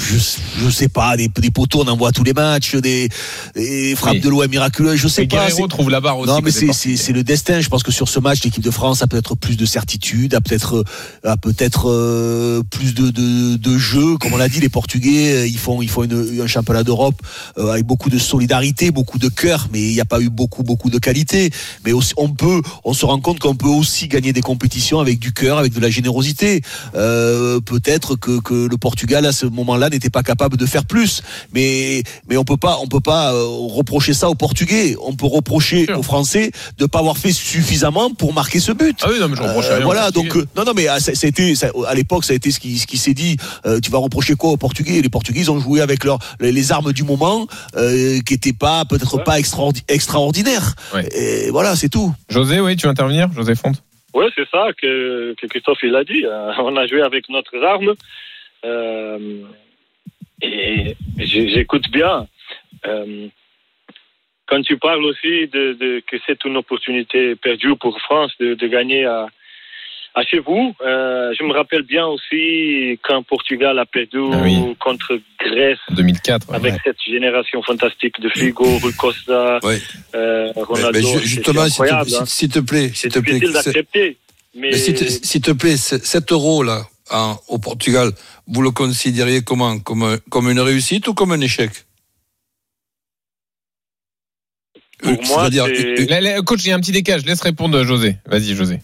Je, 0.08 0.64
je 0.64 0.70
sais 0.70 0.88
pas, 0.88 1.16
des, 1.16 1.28
des 1.28 1.50
poteaux, 1.50 1.82
on 1.84 1.88
en 1.88 1.96
voit 1.96 2.12
tous 2.12 2.24
les 2.24 2.32
matchs, 2.32 2.74
des, 2.76 3.08
des 3.54 3.94
frappes 3.96 4.14
Oui. 4.14 4.20
de 4.20 4.28
l'OM 4.28 4.48
miraculeuses, 4.48 4.96
je 4.98 5.08
sais 5.08 5.24
Et 5.24 5.26
pas. 5.26 5.46
Guerrero 5.46 5.66
trouve 5.68 5.90
la 5.90 6.00
barre 6.00 6.18
aussi. 6.18 6.30
Non, 6.32 6.40
mais 6.42 6.50
c'est, 6.50 7.12
le 7.12 7.22
destin. 7.24 7.60
Je 7.60 7.68
pense 7.68 7.82
que 7.82 7.92
sur 7.92 8.08
ce 8.08 8.18
match, 8.20 8.42
l'équipe 8.44 8.62
de 8.62 8.70
France 8.70 9.02
a 9.02 9.06
peut-être 9.06 9.34
plus 9.34 9.56
de 9.56 9.66
certitude, 9.66 10.34
a 10.34 10.40
peut-être, 10.40 10.84
a 11.24 11.36
peut-être 11.36 11.88
euh, 11.90 12.62
plus 12.70 12.94
de, 12.94 13.10
de, 13.10 13.56
de 13.56 13.78
jeu. 13.78 14.16
Comme 14.18 14.32
on 14.32 14.36
l'a 14.36 14.48
dit, 14.48 14.60
les 14.60 14.68
Portugais, 14.68 15.32
euh, 15.32 15.46
ils 15.46 15.58
font, 15.58 15.82
ils 15.82 15.88
font 15.90 16.04
une- 16.04 16.40
un 16.42 16.46
championnat 16.46 16.82
d'Europe 16.84 17.20
euh, 17.58 17.70
avec 17.72 17.84
beaucoup 17.84 18.10
de 18.10 18.18
solidarité, 18.18 18.90
beaucoup 18.90 19.18
de 19.18 19.28
cœur, 19.28 19.68
mais 19.72 19.80
il 19.82 19.92
n'y 19.94 20.00
a 20.00 20.04
pas 20.04 20.20
eu 20.20 20.30
beaucoup, 20.30 20.62
beaucoup 20.62 20.90
de 20.90 20.98
qualité. 20.98 21.50
Mais 21.84 21.92
aussi, 21.92 22.12
on 22.16 22.30
peut, 22.30 22.62
on 22.84 22.92
se 22.92 23.04
rend 23.06 23.20
compte 23.20 23.38
qu'on 23.40 23.54
peut 23.56 23.68
aussi 23.68 24.08
gagner 24.08 24.32
des 24.32 24.40
compétitions 24.42 25.00
avec 25.00 25.18
du 25.18 25.32
cœur, 25.32 25.58
avec 25.58 25.72
de 25.74 25.80
la 25.80 25.90
générosité. 25.90 26.62
Euh, 26.94 27.60
peut-être 27.60 28.16
que, 28.16 28.40
que 28.40 28.54
le 28.68 28.76
Portugal 28.76 29.26
à 29.26 29.32
ce 29.32 29.46
moment-là 29.46 29.90
n'était 29.98 30.10
pas 30.10 30.22
capable 30.22 30.56
de 30.56 30.66
faire 30.66 30.84
plus, 30.84 31.22
mais 31.52 32.02
mais 32.28 32.36
on 32.36 32.44
peut 32.44 32.56
pas, 32.56 32.78
on 32.82 32.86
peut 32.86 33.00
pas 33.00 33.32
euh, 33.32 33.44
reprocher 33.46 34.14
ça 34.14 34.28
aux 34.30 34.34
Portugais. 34.34 34.96
On 35.02 35.14
peut 35.14 35.26
reprocher 35.26 35.92
aux 35.92 36.02
Français 36.02 36.50
de 36.78 36.86
pas 36.86 37.00
avoir 37.00 37.18
fait 37.18 37.32
suffisamment 37.32 38.10
pour 38.14 38.32
marquer 38.32 38.60
ce 38.60 38.72
but. 38.72 38.96
Ah 39.02 39.08
oui, 39.10 39.18
non, 39.20 39.28
mais 39.28 39.36
je 39.36 39.42
reproche 39.42 39.66
Euh, 39.66 39.76
rien 39.76 39.84
voilà, 39.84 40.10
donc 40.10 40.36
euh, 40.36 40.46
non, 40.56 40.64
non, 40.64 40.72
mais 40.74 40.86
ah, 40.88 41.00
ça- 41.00 41.12
à 41.86 41.94
l'époque, 41.94 42.24
ça 42.24 42.32
a 42.32 42.36
été 42.36 42.50
ce 42.50 42.60
qui, 42.60 42.78
ce 42.78 42.86
qui 42.86 42.96
s'est 42.98 43.14
dit. 43.14 43.36
euh, 43.66 43.80
tu 43.80 43.90
vas 43.90 43.98
reprocher 43.98 44.34
quoi 44.34 44.50
aux 44.50 44.56
Portugais? 44.56 45.00
Les 45.02 45.08
Portugais, 45.08 45.40
ils 45.40 45.50
ont 45.50 45.60
joué 45.60 45.80
avec 45.80 46.04
leur, 46.04 46.18
les, 46.40 46.52
les 46.52 46.72
armes 46.72 46.92
du 46.92 47.02
moment, 47.02 47.46
euh, 47.76 48.20
qui 48.26 48.34
étaient 48.34 48.52
pas, 48.52 48.84
peut-être 48.84 49.16
Ouais. 49.16 49.24
pas 49.24 49.38
extraordi- 49.40 49.82
extraordinaires. 49.88 50.74
Ouais. 50.94 51.08
Et 51.16 51.50
voilà, 51.50 51.74
c'est 51.76 51.88
tout. 51.88 52.12
José, 52.28 52.60
oui, 52.60 52.76
tu 52.76 52.86
veux 52.86 52.90
intervenir? 52.92 53.28
José 53.34 53.54
Fonte 53.54 53.82
Oui, 54.14 54.24
c'est 54.36 54.48
ça 54.50 54.66
que, 54.80 55.34
que 55.40 55.46
Christophe 55.46 55.78
il 55.82 55.94
a 55.94 56.04
dit. 56.04 56.24
Euh, 56.24 56.50
on 56.62 56.76
a 56.76 56.86
joué 56.86 57.02
avec 57.02 57.28
notre 57.28 57.56
arme. 57.64 57.94
Euh, 58.64 59.42
et 60.42 60.96
j'écoute 61.18 61.90
bien. 61.90 62.26
Euh, 62.86 63.26
quand 64.46 64.62
tu 64.62 64.78
parles 64.78 65.04
aussi 65.04 65.46
de, 65.48 65.74
de- 65.74 66.02
que 66.10 66.16
c'est 66.26 66.42
une 66.44 66.56
opportunité 66.56 67.36
perdue 67.36 67.76
pour 67.76 67.98
France 68.00 68.32
de, 68.40 68.54
de 68.54 68.66
gagner 68.66 69.04
à, 69.04 69.26
à 70.14 70.22
chez 70.22 70.38
vous, 70.38 70.74
euh, 70.80 71.34
je 71.38 71.44
me 71.44 71.52
rappelle 71.52 71.82
bien 71.82 72.06
aussi 72.06 72.98
quand 73.02 73.22
Portugal 73.24 73.78
a 73.78 73.84
perdu 73.84 74.18
Ah 74.32 74.40
oui. 74.42 74.74
contre 74.80 75.20
Grèce 75.38 75.78
en 75.90 75.94
2004. 75.94 76.48
ouais. 76.48 76.56
avec 76.56 76.74
cette 76.82 76.96
génération 77.06 77.62
fantastique 77.62 78.18
de 78.20 78.28
Figo, 78.30 78.78
Rui 78.78 78.94
Costa, 78.94 79.58
Ouais. 79.62 79.78
euh, 80.14 80.50
Ronaldo. 80.56 80.98
mais 81.14 81.20
justement, 81.22 81.66
s'il 81.68 81.84
te, 81.84 81.92
hein. 81.92 82.24
te 82.48 82.58
plaît, 82.60 82.88
s'il 82.94 83.12
te 83.12 83.18
plaît, 83.18 83.34
difficile 83.34 83.48
c'est- 83.48 83.64
d'accepter. 83.72 84.16
Mais, 84.54 84.70
mais 84.70 84.76
s'il 84.76 84.94
te, 84.94 85.50
te 85.50 85.52
plaît, 85.52 85.76
ce- 85.76 85.98
7 85.98 86.32
euros 86.32 86.62
là 86.62 86.86
en- 87.10 87.36
au 87.48 87.58
Portugal, 87.58 88.10
vous 88.46 88.62
le 88.62 88.70
considériez 88.70 89.42
comment? 89.42 89.78
Comme, 89.80 90.02
un- 90.02 90.18
comme 90.30 90.50
une 90.50 90.60
réussite 90.60 91.06
ou 91.08 91.14
comme 91.14 91.32
un 91.32 91.40
échec? 91.40 91.70
Pour 95.00 95.12
Euh, 95.12 95.16
moi, 95.28 95.48
euh, 95.52 96.06
Là, 96.08 96.20
là, 96.20 96.42
coach, 96.42 96.64
il 96.64 96.68
y 96.70 96.72
a 96.72 96.76
un 96.76 96.80
petit 96.80 96.92
décalage. 96.92 97.24
Laisse 97.24 97.40
répondre 97.42 97.82
José. 97.84 98.16
Vas-y, 98.26 98.54
José. 98.54 98.80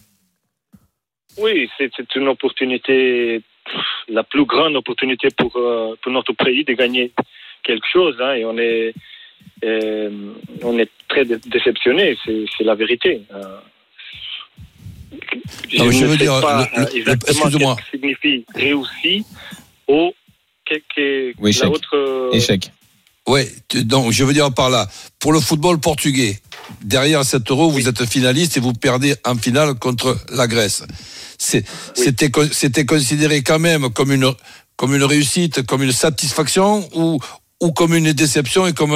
Oui, 1.37 1.69
c'est 1.77 1.91
c'est 1.97 2.15
une 2.15 2.29
opportunité, 2.29 3.41
la 4.07 4.23
plus 4.23 4.45
grande 4.45 4.75
opportunité 4.77 5.27
pour, 5.37 5.57
euh, 5.57 5.95
pour 6.01 6.11
notre 6.13 6.31
pays 6.33 6.63
de 6.63 6.73
gagner 6.73 7.11
quelque 7.63 7.85
chose. 7.91 8.15
hein, 8.21 8.33
et 8.35 8.45
on 8.45 8.57
est, 8.57 8.93
euh, 9.65 10.33
on 10.63 10.77
est 10.79 10.89
très 11.09 11.25
dé- 11.25 11.37
déceptionnés, 11.45 12.17
c'est 12.25 12.45
c'est 12.57 12.63
la 12.63 12.75
vérité. 12.75 13.21
Euh, 15.15 15.77
Non, 15.77 15.85
mais 15.85 15.91
je 15.91 15.99
ne 16.03 16.05
veux 16.07 16.11
sais 16.13 16.23
dire, 16.23 16.41
pas 16.41 16.69
le- 16.77 16.97
exactement 16.97 17.75
ce 17.77 17.81
que 17.91 17.97
signifie 17.97 18.45
réussi 18.55 19.25
ou 19.87 20.11
que, 20.65 20.75
que 20.95 21.33
Oui, 21.39 21.49
échec. 21.51 21.65
autre. 21.69 21.95
euh, 21.95 22.31
Échec. 22.31 22.71
Tu- 23.69 23.83
donc 23.83 24.11
je 24.11 24.23
veux 24.23 24.33
dire 24.33 24.53
par 24.53 24.69
là, 24.69 24.87
pour 25.19 25.33
le 25.33 25.39
football 25.39 25.79
portugais, 25.79 26.39
derrière 26.83 27.25
7 27.25 27.49
euros, 27.49 27.71
vous 27.71 27.87
êtes 27.87 28.05
finaliste 28.05 28.57
et 28.57 28.59
vous 28.59 28.73
perdez 28.73 29.15
en 29.25 29.35
finale 29.35 29.73
contre 29.75 30.17
la 30.31 30.47
Grèce. 30.47 30.83
C'était 31.39 32.29
c'était 32.51 32.85
considéré 32.85 33.41
quand 33.41 33.59
même 33.59 33.89
comme 33.89 34.11
une, 34.11 34.31
comme 34.75 34.93
une 34.95 35.03
réussite, 35.03 35.63
comme 35.65 35.81
une 35.81 35.91
satisfaction 35.91 36.87
ou, 36.93 37.19
ou 37.61 37.71
comme 37.71 37.95
une 37.95 38.13
déception 38.13 38.67
et 38.67 38.73
comme, 38.73 38.93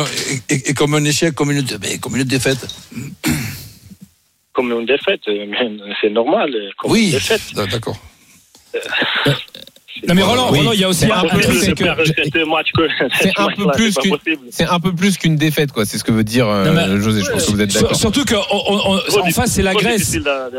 et, 0.49 0.53
et- 0.53 0.69
et 0.69 0.73
comme 0.75 0.93
un 0.93 1.03
échec, 1.05 1.33
comme 1.33 1.49
une, 1.51 1.65
comme 1.99 2.15
une 2.15 2.23
défaite. 2.23 2.67
Comme 4.59 4.73
une 4.73 4.85
défaite, 4.85 5.21
euh, 5.29 5.45
c'est 6.01 6.09
normal. 6.09 6.51
Comme 6.77 6.91
une 6.91 6.91
Oui, 6.91 7.15
d'accord. 7.71 7.95
Non 10.07 10.13
mais 10.15 10.23
Roland, 10.23 10.49
Oui. 10.51 10.59
Roland, 10.59 10.71
il 10.73 10.79
y 10.79 10.83
a 10.83 10.89
aussi 10.89 11.01
C'est 11.01 11.11
un, 11.11 11.21
peu 11.21 11.27
plus 11.39 11.59
c'est 11.59 11.73
que 11.73 11.83
un 11.83 11.95
peu 11.95 12.03
plus 13.71 13.93
c'est 14.51 14.65
un 14.67 14.79
peu 14.79 14.91
qu'une 15.19 15.35
défaite, 15.35 15.71
quoi. 15.71 15.85
C'est 15.85 15.97
ce 15.97 16.03
que 16.03 16.11
veut 16.11 16.23
dire 16.23 16.47
euh, 16.47 16.65
Non, 16.65 16.73
mais- 16.73 17.01
José. 17.01 17.21
Je 17.25 17.31
pense 17.31 17.45
que 17.45 17.51
vous 17.51 17.61
êtes 17.61 17.73
d'accord. 17.73 17.95
surtout 17.95 18.25
que 18.25 18.35
on- 18.35 18.39
on- 18.51 18.93
on- 18.95 18.99
Trop 18.99 19.21
en 19.21 19.31
face 19.31 19.51
c'est 19.51 19.61
la 19.61 19.73
Grèce. 19.73 20.11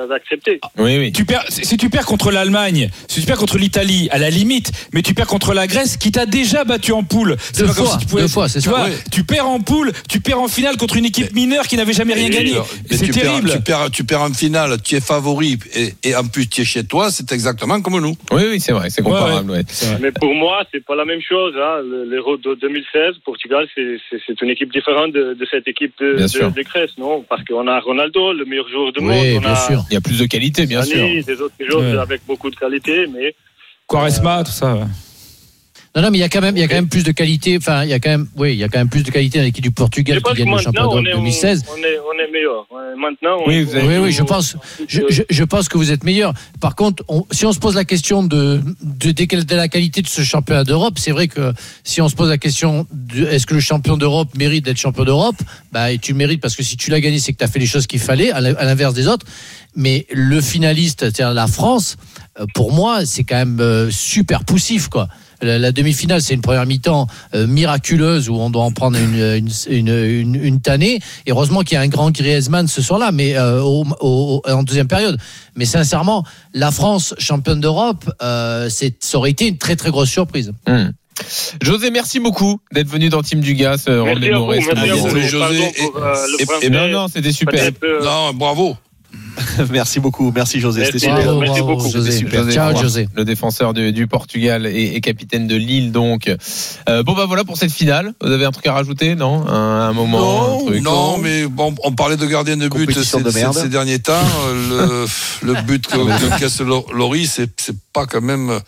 d'accepter. 0.09 0.61
Oui, 0.79 0.99
oui. 0.99 1.13
Tu 1.13 1.25
perds, 1.25 1.45
si 1.49 1.77
tu 1.77 1.91
perds 1.91 2.07
contre 2.07 2.31
l'Allemagne, 2.31 2.91
si 3.09 3.21
tu 3.21 3.27
perds 3.27 3.39
contre 3.39 3.59
l'Italie, 3.59 4.09
à 4.11 4.19
la 4.19 4.31
limite, 4.31 4.71
mais 4.93 5.03
tu 5.03 5.15
perds 5.15 5.27
contre 5.27 5.55
la 5.55 5.67
Grèce 5.67 5.97
qui 5.97 6.11
t'a 6.13 6.27
déjà 6.27 6.65
battu 6.65 6.93
en 6.93 7.03
poule. 7.03 7.37
C'est 7.53 7.63
Deux 7.63 7.69
pas 7.69 7.75
comme 7.75 7.85
fois, 7.87 7.93
si 7.95 7.99
tu 8.01 8.07
pouvais- 8.07 8.23
deux 8.23 8.29
fois, 8.29 8.49
c'est 8.49 8.61
tu 8.61 8.65
ça. 8.67 8.71
vois, 8.71 8.85
Oui. 8.87 8.93
tu 9.11 9.25
perds 9.25 9.47
en 9.49 9.61
poule, 9.61 9.93
tu 10.09 10.21
perds 10.21 10.41
en 10.41 10.49
finale 10.49 10.77
contre 10.77 10.97
une 10.97 11.05
équipe 11.07 11.33
mineure 11.35 11.67
qui 11.67 11.77
n'avait 11.77 11.93
jamais 11.93 12.15
rien 12.15 12.29
gagné. 12.29 12.55
C'est 12.91 13.09
terrible. 13.11 13.51
tu, 13.53 13.61
perds, 13.61 13.91
tu 13.91 14.05
perds 14.05 14.23
en 14.23 14.33
finale, 14.33 14.77
tu 14.83 14.97
es 14.97 15.01
favori 15.01 15.59
et, 15.75 15.95
et 16.05 16.15
en 16.17 16.25
plus 16.25 16.47
tu 16.49 16.63
es 16.63 16.65
chez 16.65 16.85
toi, 16.85 17.11
c'est 17.11 17.31
exactement 17.33 17.81
comme 17.81 18.01
nous. 18.01 18.17
Oui, 18.33 18.43
oui, 18.51 18.61
c'est 18.61 18.73
vrai. 18.73 18.89
C'est 18.91 19.03
comparable. 19.03 19.30
Ouais. 19.49 19.63
Mais 20.01 20.13
pour 20.13 20.35
moi, 20.35 20.63
c'est 20.73 20.85
pas 20.85 20.95
la 20.95 21.05
même 21.05 21.21
chose. 21.21 21.55
Hein. 21.57 21.83
Le- 21.85 22.05
L'Euro 22.05 22.37
de 22.37 22.55
2016, 22.55 23.17
Portugal, 23.25 23.67
c'est- 23.75 23.99
une 24.43 24.51
équipe 24.51 24.73
différente 24.73 25.13
de, 25.13 25.35
de 25.35 25.47
cette 25.51 25.67
équipe 25.69 25.93
de, 26.01 26.15
de, 26.23 26.27
sûr. 26.27 26.51
de 26.51 26.63
Grèce, 26.63 26.97
non? 26.99 27.23
Parce 27.29 27.43
qu'on 27.45 27.67
a 27.67 27.79
Ronaldo, 27.81 28.33
le 28.33 28.45
meilleur 28.45 28.69
joueur 28.69 28.93
du 28.93 29.01
monde. 29.01 29.13
Oui, 29.21 29.35
on 29.37 29.41
bien 29.41 29.53
a 29.53 29.57
sûr. 29.57 29.83
Il 29.91 29.95
y 29.95 29.97
a 29.97 30.01
plus 30.01 30.19
de 30.19 30.27
qualité, 30.27 30.67
bien 30.67 30.83
sûr. 30.83 30.97
Nani, 30.99 31.23
des 31.23 31.41
autres 31.41 31.55
joueurs 31.61 31.81
Ouais. 31.95 31.99
avec 31.99 32.21
beaucoup 32.27 32.51
de 32.51 32.57
qualité, 32.57 33.07
mais 33.13 33.35
Quaresma, 33.89 34.43
tout 34.45 34.51
ça. 34.53 34.75
ouais. 34.75 34.85
Non, 35.97 36.03
non, 36.03 36.11
mais 36.13 36.19
il 36.19 36.21
y 36.21 36.25
a 36.25 36.29
quand 36.29 36.41
même, 36.41 36.57
il 36.57 36.61
y 36.61 36.63
a 36.63 36.69
quand 36.69 36.77
même 36.77 36.89
plus 36.89 37.03
de 37.03 37.11
qualité. 37.11 37.57
Enfin, 37.57 37.83
il 37.83 37.91
y 37.91 37.93
a 37.93 37.99
quand 37.99 38.11
même, 38.11 38.29
oui, 38.37 38.53
il 38.53 38.59
y 38.59 38.63
a 38.63 38.69
quand 38.69 38.79
même 38.79 38.89
plus 38.89 39.03
de 39.03 39.11
qualité 39.11 39.39
dans 39.39 39.45
l'équipe 39.45 39.65
du 39.65 39.73
Portugal 39.73 40.23
qui 40.23 40.35
gagne 40.35 40.47
le 40.49 40.59
championnat 40.63 41.11
est, 41.11 41.15
2016. 41.15 41.65
on 41.69 41.77
est, 41.79 41.99
on 41.99 42.29
est 42.29 42.31
meilleur. 42.31 42.67
Maintenant, 42.97 43.39
on- 43.45 43.49
Oui, 43.49 43.67
Oui, 43.75 43.97
oui, 43.99 44.13
je 44.13 44.23
pense, 44.23 44.57
je, 44.87 45.01
je- 45.09 45.23
je 45.29 45.45
pense 45.45 45.69
que 45.69 45.77
vous 45.79 45.91
êtes 45.91 46.05
meilleur. 46.05 46.33
Par 46.61 46.77
contre, 46.77 47.03
on- 47.09 47.25
si 47.33 47.45
on 47.45 47.53
se 47.53 47.59
pose 47.59 47.75
la 47.75 47.85
question 47.85 48.23
de, 48.23 48.61
de, 48.83 49.11
de- 49.11 49.43
de 49.43 49.57
la 49.57 49.67
qualité 49.67 50.01
de 50.01 50.07
ce 50.07 50.23
championnat 50.23 50.63
d'Europe, 50.63 50.97
c'est 51.01 51.11
vrai 51.11 51.27
que 51.27 51.53
si 51.83 52.01
on 52.01 52.09
se 52.09 52.15
pose 52.15 52.29
la 52.29 52.39
question 52.39 52.87
de 52.93 53.27
est-ce 53.27 53.47
que 53.47 53.55
le 53.55 53.61
champion 53.61 53.97
d'Europe 53.97 54.29
mérite 54.37 54.67
d'être 54.67 54.77
champion 54.79 55.03
d'Europe, 55.05 55.37
bah, 55.73 55.91
et 55.91 55.99
tu 55.99 56.13
le 56.13 56.19
mérites 56.19 56.41
parce 56.41 56.55
que 56.55 56.63
si 56.63 56.77
tu 56.77 56.91
l'as 56.93 57.01
gagné, 57.01 57.19
c'est 57.19 57.33
que 57.33 57.39
tu 57.39 57.45
as 57.45 57.49
fait 57.49 57.59
les 57.59 57.67
choses 57.67 57.89
qu'il 57.89 57.99
fallait, 58.01 58.31
à 58.31 58.41
l'inverse 58.41 58.95
des 58.95 59.09
autres. 59.09 59.27
Mais 59.75 60.07
le 60.13 60.41
finaliste, 60.41 61.01
c'est-à-dire 61.01 61.35
la 61.35 61.49
France, 61.49 61.97
euh, 62.39 62.45
pour 62.55 62.73
moi, 62.73 63.07
c'est 63.07 63.25
quand 63.25 63.37
même 63.37 63.59
euh, 63.61 63.91
super 63.91 64.45
poussif, 64.45 64.87
quoi. 64.89 65.09
La, 65.43 65.59
la 65.59 65.73
demi-finale, 65.73 66.21
c'est 66.23 66.35
une 66.35 66.41
première 66.43 66.67
mi-temps 66.67 67.07
euh, 67.35 67.47
miraculeuse 67.47 68.29
où 68.29 68.35
on 68.37 68.51
doit 68.51 68.63
en 68.65 68.73
prendre 68.73 68.99
une, 68.99 69.15
une, 69.15 69.49
une, 69.69 69.89
une, 69.89 70.35
une 70.45 70.61
tannée. 70.61 71.01
Et 71.27 71.31
heureusement 71.33 71.61
qu'il 71.63 71.75
y 71.75 71.79
a 71.79 71.81
un 71.81 71.89
grand 71.89 72.11
Griezmann 72.11 72.67
ce 72.69 72.83
soir-là, 72.83 73.11
mais 73.13 73.37
euh, 73.37 73.63
au, 73.63 73.85
au- 74.01 74.43
en 74.47 74.63
deuxième 74.63 74.89
période. 74.89 75.19
Mais 75.57 75.65
sincèrement, 75.65 76.25
la 76.55 76.71
France 76.71 77.15
championne 77.19 77.61
d'Europe, 77.61 78.11
euh, 78.23 78.69
ça 78.69 79.19
aurait 79.19 79.31
été 79.31 79.49
une 79.49 79.59
très 79.59 79.77
très 79.77 79.91
grosse 79.91 80.11
surprise. 80.11 80.53
Hmm. 80.69 80.91
José, 81.63 81.91
merci 81.91 82.19
beaucoup 82.19 82.61
d'être 82.73 82.89
venu 82.89 83.09
dans 83.11 83.21
Team 83.23 83.41
Dugas. 83.41 83.85
euh, 83.89 84.03
Merci 84.05 84.29
à 84.31 84.39
vous, 84.39 84.47
merci 84.47 84.91
à 84.91 84.95
vous. 84.95 85.19
José, 85.29 85.39
Pardon 85.39 85.55
et- 85.55 85.83
euh, 85.97 86.37
et- 86.63 86.67
et- 86.67 86.71
Non, 86.71 86.89
non, 86.89 87.09
c'était 87.09 87.33
super. 87.33 87.71
Euh, 87.85 88.03
Non, 88.05 88.33
bravo. 88.33 88.77
Merci 89.71 90.01
beaucoup, 90.01 90.33
merci 90.35 90.61
José, 90.61 90.85
c'était 90.85 91.07
Merci. 91.07 91.07
super. 91.07 91.25
Bravo, 91.25 91.41
merci 91.41 91.61
bravo, 91.61 91.77
beaucoup. 91.77 91.91
José. 91.91 92.13
Super. 92.13 92.51
Ciao, 92.51 92.77
José. 92.77 93.09
Le 93.15 93.25
défenseur 93.25 93.73
du, 93.75 93.93
du 93.93 94.07
Portugal 94.07 94.67
et, 94.67 94.95
et 94.95 95.01
capitaine 95.01 95.47
de 95.47 95.57
Lille 95.57 95.93
donc. 95.93 96.33
Euh, 96.89 97.03
bon 97.03 97.15
bah 97.15 97.25
voilà 97.27 97.45
pour 97.45 97.57
cette 97.57 97.73
finale. 97.73 98.13
Vous 98.21 98.31
avez 98.31 98.45
un 98.45 98.51
truc 98.53 98.67
à 98.67 98.73
rajouter 98.73 99.15
non? 99.17 99.47
Un, 99.49 99.89
un 99.89 99.93
moment 99.93 100.61
un 100.61 100.67
truc? 100.67 100.83
non, 100.83 101.19
mais 101.19 101.47
bon, 101.47 101.75
on 101.85 101.93
parlait 101.93 102.17
de 102.17 102.27
gardien 102.27 102.57
de 102.57 102.69
but 102.69 102.91
ces, 102.93 103.21
de 103.23 103.31
ces- 103.31 103.39
merde. 103.41 103.55
ces 103.55 103.69
derniers 103.69 103.99
temps. 103.99 104.13
Le, 104.71 105.07
le 105.43 105.63
but 105.63 105.87
que, 105.87 105.97
que 105.97 106.39
casse 106.39 106.61
Lo- 106.61 106.87
Loris, 106.93 107.33
c'est 107.37 107.51
c'est 107.61 107.77
pas 107.93 108.07
quand 108.07 108.21
même 108.23 108.61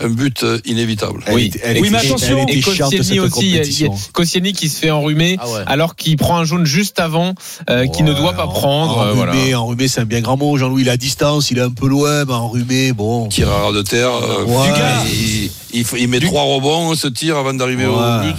un 0.00 0.08
but 0.08 0.42
euh, 0.42 0.58
inévitable. 0.64 1.22
Oui. 1.32 1.50
elle 1.62 1.80
Oui, 1.80 1.90
mais 1.90 1.98
attention. 1.98 2.46
Et 2.48 2.60
Koscielny 2.60 3.20
aussi. 3.20 3.86
Koscielny 4.12 4.52
qui 4.52 4.68
se 4.68 4.78
fait 4.78 4.90
enrhumer 4.90 5.36
Ah 5.40 5.48
ouais. 5.48 5.60
alors 5.66 5.96
qu'il 5.96 6.16
prend 6.16 6.38
un 6.38 6.44
jaune 6.44 6.64
juste 6.66 7.00
avant, 7.00 7.34
euh, 7.70 7.86
qui 7.86 8.02
ne 8.02 8.12
doit 8.12 8.32
pas 8.34 8.46
prendre. 8.46 8.98
euh, 9.00 9.12
voilà. 9.12 9.32
Enrhumé, 9.32 9.54
enrhumé, 9.54 9.88
c'est 9.88 10.00
un 10.00 10.04
bien 10.04 10.20
grand 10.20 10.36
mot. 10.36 10.56
Jean-Louis, 10.56 10.82
il 10.82 10.88
est 10.88 10.92
à 10.92 10.96
distance, 10.96 11.50
il 11.50 11.58
est 11.58 11.62
un 11.62 11.70
peu 11.70 11.88
loin, 11.88 12.24
mais 12.24 12.32
enrhumé, 12.34 12.92
bon. 12.92 13.28
Tireur 13.28 13.72
de 13.72 13.82
terre. 13.82 14.10
euh, 14.12 14.44
Ouais. 14.44 14.68
il, 15.12 15.50
il, 15.72 15.84
faut- 15.84 15.96
il 15.96 16.08
met 16.08 16.20
trois 16.20 16.42
rebonds, 16.42 16.94
ce 16.94 17.08
tir 17.08 17.36
avant 17.36 17.54
d'arriver 17.54 17.86
Ouais. 17.86 17.92
au 17.94 18.22
but. 18.22 18.36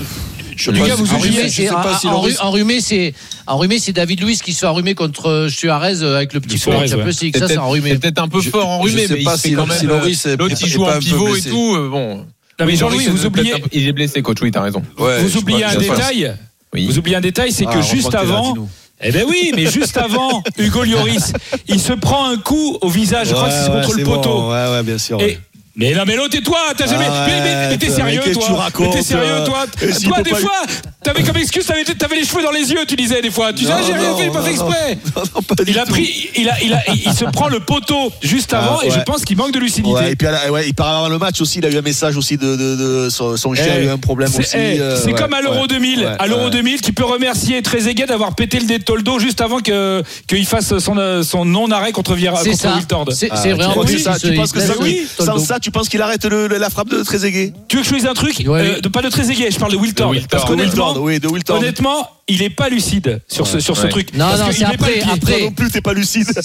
Je 0.60 0.72
pas 0.72 0.96
vous 0.96 1.06
si- 1.06 1.14
oubliez, 1.14 1.32
je 1.32 1.38
Enrhumé, 1.38 1.50
sais 1.50 1.68
c'est 1.68 1.70
pas 1.74 1.98
si 2.00 2.08
en- 2.08 2.12
Loris- 2.12 2.40
enrhumé, 2.42 2.82
c'est 2.82 3.14
enrhumé, 3.48 3.80
c'est 3.80 3.94
David 3.94 4.22
Luiz 4.24 4.42
qui 4.42 4.54
se 4.54 4.60
fait 4.60 4.66
enrhumer 4.68 4.94
contre 4.96 5.28
euh, 5.30 5.50
Suarez 5.50 6.02
euh, 6.04 6.18
avec 6.18 6.34
le 6.34 6.40
petit 6.42 6.58
Suarez, 6.58 6.88
point. 6.90 7.06
League. 7.06 7.34
C'est 7.34 7.40
Ça, 7.40 7.48
c'est 7.48 7.54
peut-être 7.56 7.64
enrhumé. 7.64 7.96
peut-être 7.98 8.22
un 8.22 8.28
peu 8.28 8.42
Je- 8.42 8.50
fort 8.50 8.68
enrhumé, 8.68 9.04
je 9.04 9.08
sais 9.08 9.14
mais 9.16 9.24
pas 9.24 9.36
il 9.36 9.40
fait 9.40 9.52
quand 9.52 9.66
Loris- 9.66 9.84
même. 10.26 10.34
est- 10.34 10.38
L'autre 10.38 10.56
il 10.62 10.68
joue 10.68 10.86
en 10.86 11.00
pivot 11.00 11.36
et 11.36 11.42
tout. 11.42 11.76
euh, 11.76 11.90
Bon. 11.90 12.26
Oui, 12.62 12.76
Jean-Louis, 12.76 13.08
vous 13.08 13.26
oubliez, 13.26 13.54
Il 13.72 13.88
est 13.88 13.94
blessé, 13.94 14.22
coach. 14.22 14.38
Oui, 14.42 14.52
t'as 14.52 14.62
raison. 14.62 14.84
Vous 14.98 15.38
oubliez 15.38 15.64
un 15.64 15.76
détail. 15.76 16.34
Vous 16.74 16.98
oubliez 16.98 17.16
un 17.16 17.22
détail, 17.22 17.52
c'est 17.52 17.66
Ah, 17.68 17.74
que 17.76 17.82
juste 17.82 18.14
avant. 18.16 18.56
Eh 19.02 19.12
ben 19.14 19.26
oui, 19.30 19.54
mais 19.56 19.66
juste 19.72 19.96
avant, 19.96 20.44
Hugo 20.58 20.84
Lloris, 20.84 21.32
il 21.70 21.80
se 21.80 21.94
prend 21.94 22.26
un 22.30 22.36
coup 22.36 22.78
au 22.82 22.90
visage. 22.90 23.30
Je 23.30 23.34
crois 23.34 23.48
que 23.48 23.54
c'est 23.54 23.70
Ouais, 23.72 23.82
contre 23.82 23.98
le 23.98 24.04
bon. 24.04 24.16
poteau. 24.18 24.50
Ouais, 24.52 24.68
ouais, 24.72 24.84
bien 24.84 24.98
sûr. 24.98 25.22
Et- 25.22 25.26
ouais. 25.26 25.40
Mais 25.76 25.94
non, 25.94 26.04
mais 26.06 26.16
l'autre, 26.16 26.32
tais-toi, 26.32 26.58
t'as 26.76 26.88
jamais. 26.88 27.06
Ah 27.10 27.26
mais, 27.28 27.40
mais- 27.42 27.70
mais 27.70 27.78
t'es 27.78 27.90
ouais, 27.90 27.96
sérieux, 27.96 28.22
que 28.22 28.30
tu 28.30 28.36
toi 28.36 28.58
racontes, 28.58 28.88
Mais 28.88 28.94
t'es 29.00 29.02
sérieux, 29.04 29.44
toi 29.46 29.66
et 29.82 29.94
s'il 29.94 30.10
Toi, 30.10 30.22
des 30.24 30.32
pas- 30.32 30.38
fois, 30.38 30.62
t'avais 31.04 31.24
comme 31.24 31.38
excuse, 31.38 31.66
t'avais, 31.66 31.84
t'avais 31.86 32.16
les 32.18 32.26
cheveux 32.26 32.44
dans 32.44 32.52
les 32.52 32.72
yeux, 32.72 32.80
tu 32.88 32.96
disais 32.96 33.22
des 33.22 33.32
fois. 33.32 33.54
Tu 33.54 33.64
sais, 33.66 33.72
Non, 33.72 33.78
j'ai 33.86 33.94
rien 33.94 34.16
fait, 34.18 34.24
j'ai 34.26 34.30
pas 34.32 34.42
fait 34.42 34.52
exprès. 34.52 34.98
Non, 35.16 35.24
non, 35.36 35.42
pas 35.42 35.64
du 35.64 35.72
Il 35.72 35.80
a 35.80 35.86
tout. 35.86 35.92
pris, 35.92 36.30
il 36.36 36.50
a, 36.50 36.62
il 36.64 36.74
a, 36.74 36.82
il 36.94 37.14
se 37.14 37.26
prend 37.26 37.48
le 37.48 37.60
poteau 37.62 38.12
juste 38.22 38.54
Ah, 38.54 38.60
avant, 38.60 38.82
et 38.82 38.90
je 38.90 38.98
ouais. 38.98 39.04
pense 39.06 39.24
qu'il 39.24 39.38
manque 39.38 39.52
de 39.54 39.60
lucidité. 39.60 39.94
Ouais, 39.94 40.12
et 40.12 40.16
puis 40.16 40.28
la- 40.28 40.52
ouais, 40.52 40.68
il 40.68 40.74
part 40.74 40.88
avant 40.98 41.08
le 41.10 41.18
match 41.18 41.40
aussi, 41.40 41.60
il 41.60 41.66
a 41.66 41.70
eu 41.70 41.78
un 41.78 41.82
message 41.82 42.18
aussi 42.18 42.36
de, 42.38 42.56
de, 42.56 42.76
de- 42.76 43.10
son, 43.10 43.38
son 43.38 43.54
chien 43.54 43.66
a 43.72 43.80
Eh, 43.80 43.86
eu 43.86 43.90
un 43.90 43.98
problème 43.98 44.30
C'est 44.32 44.40
aussi. 44.40 44.58
eh, 44.58 44.80
euh, 44.80 44.98
c'est 44.98 45.14
ouais, 45.14 45.14
comme 45.14 45.34
à 45.34 45.42
l'Euro 45.42 45.62
ouais, 45.62 45.68
2000. 45.68 46.00
ouais, 46.00 46.06
à 46.20 46.28
l'Euro 46.28 46.46
ouais. 46.46 46.50
2000, 46.52 46.82
tu 46.82 46.94
peux 46.94 47.06
remercier 47.06 47.62
Trezeguet 47.62 48.06
d'avoir 48.08 48.36
pété 48.36 48.60
le 48.60 48.66
dé 48.66 48.80
de 48.80 48.84
Toldo 48.84 49.20
juste 49.20 49.40
avant 49.42 49.60
que 49.60 50.04
qu'il 50.28 50.46
fasse 50.46 50.78
son, 50.80 51.24
son 51.24 51.46
non-arrêt 51.46 51.92
contre, 51.92 52.16
Viera, 52.16 52.42
C'est 52.44 52.52
contre. 52.52 52.76
Wiltord. 52.76 53.06
C'est 53.14 53.30
Ah, 53.32 53.36
c'est 53.38 53.54
vraiment 53.54 53.84
tu 53.86 54.34
penses 54.34 54.52
que 54.52 54.60
ça, 54.60 55.59
le 55.60 55.64
tu 55.64 55.72
penses 55.72 55.90
qu'il 55.90 56.02
arrête 56.02 56.26
le- 56.26 56.48
la 56.48 56.70
frappe 56.70 56.90
de 56.90 57.02
Trezeguet 57.04 57.54
Tu 57.68 57.78
veux 57.78 57.84
que 57.84 57.90
je 57.90 57.94
dise 57.96 58.06
un 58.08 58.14
truc 58.14 58.36
Ouais. 58.46 58.78
Euh, 58.78 58.82
de, 58.82 58.88
Pas 58.90 59.02
de 59.02 59.10
Trezeguet, 59.10 59.52
je 59.52 59.60
parle 59.60 59.72
de 59.72 59.78
Wiltord. 59.78 60.14
Parce 60.30 60.46
qu'honnêtement, 60.46 60.96
oui, 60.98 61.20
de 61.20 61.28
Wiltord. 61.28 61.58
honnêtement, 61.60 62.10
il 62.28 62.42
est 62.44 62.50
pas 62.50 62.70
lucide 62.70 63.22
sur 63.28 63.48
ce, 63.48 63.60
sur 63.60 63.76
ce 63.78 63.84
Ouais. 63.84 63.90
truc. 63.90 64.14
Non, 64.14 64.26
Parce 64.30 64.40
non, 64.42 64.46
c'est 64.52 64.60
met 64.60 64.66
pas 64.78 64.86
après, 64.86 64.96
le 64.98 65.02
après. 65.12 65.18
Toi 65.38 65.40
non 65.42 65.52
plus, 65.52 65.70
t'es 65.72 65.82
pas 65.82 65.94
lucide. 65.94 66.28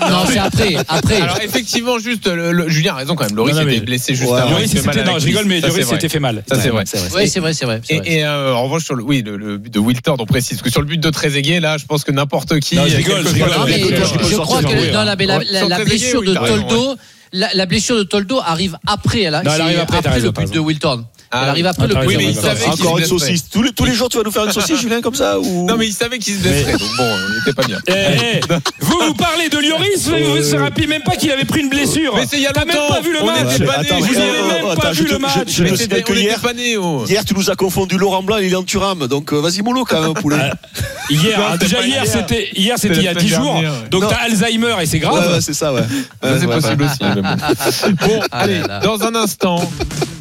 Non, 0.00 0.24
c'est 0.28 0.38
après, 0.38 0.76
après. 0.88 1.20
Alors 1.20 1.38
effectivement, 1.42 1.98
juste 1.98 2.26
le- 2.26 2.52
le- 2.52 2.68
Julien 2.68 2.92
a 2.92 2.96
raison 2.96 3.14
quand 3.14 3.24
même. 3.24 3.36
Loris 3.36 3.54
Non, 3.54 3.62
non, 3.62 3.68
était 3.68 3.80
mais- 3.80 3.84
blessé 3.86 4.14
juste 4.14 4.30
Ouais. 4.30 4.38
avant. 4.40 4.56
Fait 4.56 4.82
mal 4.82 4.94
s'était- 4.94 5.04
non, 5.04 5.18
je 5.18 5.26
rigole, 5.26 5.44
mais 5.46 5.60
vrai. 5.84 5.94
s'était 5.94 6.08
fait 6.08 6.20
mal. 6.20 6.42
Ça 6.48 6.60
c'est 6.60 6.68
vrai. 6.70 6.84
Oui, 7.14 7.28
c'est 7.28 7.40
vrai, 7.40 7.54
c'est 7.54 7.64
vrai. 7.64 7.80
c'est 7.84 7.94
Et, 7.94 7.98
vrai. 7.98 8.10
et, 8.12 8.24
euh, 8.24 8.54
en 8.54 8.64
revanche, 8.64 8.84
sur 8.84 8.94
le, 8.94 9.02
oui, 9.02 9.22
le, 9.24 9.36
le 9.36 9.58
but 9.58 9.72
de 9.72 9.78
Wiltord, 9.78 10.16
on 10.20 10.26
précise, 10.26 10.58
parce 10.58 10.62
que 10.62 10.70
sur 10.70 10.80
le 10.80 10.86
but 10.86 11.00
de 11.00 11.10
Trezeguet, 11.10 11.60
là, 11.60 11.76
je 11.78 11.84
pense 11.86 12.04
que 12.04 12.12
n'importe 12.12 12.58
qui. 12.60 12.76
Non, 12.76 12.86
je 12.86 12.96
rigole, 12.96 13.22
je 13.26 13.32
rigole. 13.34 13.48
le- 13.66 13.90
le 13.90 14.04
je, 14.28 14.36
crois 14.36 14.62
que 14.62 14.68
la, 15.68 15.84
blessure 15.84 16.22
de 16.22 16.34
Toldo, 16.34 16.96
la, 17.36 17.48
la 17.54 17.66
blessure 17.66 17.96
de 17.96 18.02
Toldo 18.02 18.40
arrive 18.44 18.76
après. 18.86 19.22
Elle, 19.22 19.34
Non, 19.44 19.52
elle 19.54 19.60
arrive 19.60 19.80
après, 19.80 20.00
raison, 20.00 20.26
le 20.26 20.32
but 20.32 20.52
de. 20.52 20.58
Wilton. 20.58 21.04
Ah, 21.30 21.40
elle 21.42 21.48
arrive 21.50 21.66
après 21.66 21.84
Ah, 21.84 21.88
le 21.88 21.94
raison, 21.94 22.08
Oui, 22.08 22.16
mais 22.16 22.24
il 22.24 22.26
Wilton. 22.28 22.42
savait 22.42 22.70
qu'il 22.70 22.86
Encore 22.86 22.98
une 22.98 23.04
saucisse. 23.04 23.48
Tous 23.50 23.62
les, 23.62 23.72
tous 23.72 23.84
les 23.84 23.94
jours, 23.94 24.08
tu 24.08 24.16
vas 24.16 24.22
nous 24.22 24.30
faire 24.30 24.44
une 24.44 24.52
saucisse, 24.52 24.80
Julien, 24.80 25.00
comme 25.00 25.14
ça 25.14 25.38
ou... 25.40 25.66
Non, 25.66 25.76
mais 25.76 25.86
il 25.86 25.92
savait 25.92 26.18
qu'il 26.18 26.34
se 26.34 26.38
blesserait, 26.40 26.72
donc 26.72 26.96
bon, 26.96 27.16
il 27.30 27.38
était 27.42 27.52
pas 27.52 27.66
bien. 27.66 27.78
Eh, 27.88 27.92
eh, 27.92 28.40
vous, 28.80 28.98
vous 29.08 29.14
parlez 29.14 29.48
de 29.48 29.58
Lloris, 29.58 30.06
vous 30.08 30.16
vous 30.36 30.42
vous 30.50 30.56
rappelez 30.62 30.86
même 30.86 31.02
pas 31.02 31.16
qu'il 31.16 31.30
avait 31.30 31.44
pris 31.44 31.60
une 31.60 31.68
blessure. 31.68 32.14
Mais 32.16 32.26
c'est 32.28 32.36
il 32.36 32.42
y 32.42 32.46
a 32.46 32.52
T'as 32.52 32.64
même 32.64 32.76
pas 32.88 33.00
vu 33.00 33.12
le 33.12 33.22
On 33.22 33.26
match. 33.26 33.58
pas 33.58 33.72
Attends. 33.80 33.98
Vous 34.00 34.14
je- 34.14 34.18
avez 34.18 34.28
oh, 34.42 34.46
même 34.46 34.62
pas 34.76 34.88
attends, 34.88 34.92
vu 34.92 35.06
le 35.06 35.18
match. 35.18 35.32
je- 35.48 35.52
je 35.52 35.62
Mais 35.64 35.76
c'était- 35.76 36.02
que 36.02 36.12
on 36.12 36.16
hier, 36.16 36.40
pas 36.40 36.52
oh. 36.78 37.04
hier, 37.08 37.24
tu 37.24 37.34
nous 37.34 37.50
as 37.50 37.56
confondu 37.56 37.98
Laurent 37.98 38.22
Blanc 38.22 38.36
et 38.38 38.42
Lilian 38.42 38.62
Thuram. 38.62 39.06
Donc, 39.08 39.32
euh, 39.32 39.40
vas-y, 39.40 39.62
mollo, 39.62 39.84
quand 39.84 40.00
même, 40.00 40.14
poulet. 40.22 40.50
Hier, 41.10 41.38
ah, 41.52 41.56
déjà 41.56 41.82
hier, 41.82 42.04
hier. 42.04 42.06
c'était 42.06 42.48
hier, 42.54 42.78
c'était 42.78 42.96
il 42.96 43.02
y 43.02 43.08
a 43.08 43.12
la 43.14 43.20
10 43.20 43.28
semaine 43.28 43.42
jours. 43.42 43.62
Donc 43.90 44.08
t'as 44.08 44.16
Alzheimer 44.24 44.74
et 44.80 44.86
c'est 44.86 44.98
grave. 44.98 45.32
ouais, 45.32 45.40
c'est 45.40 45.54
ça, 45.54 45.72
ouais. 45.72 45.82
C'est 46.22 46.46
possible 46.46 46.84
aussi. 46.84 46.98
bon. 47.92 48.20
Ah 48.32 48.40
allez, 48.40 48.60
dans 48.82 49.02
un 49.02 49.14
instant, 49.14 49.70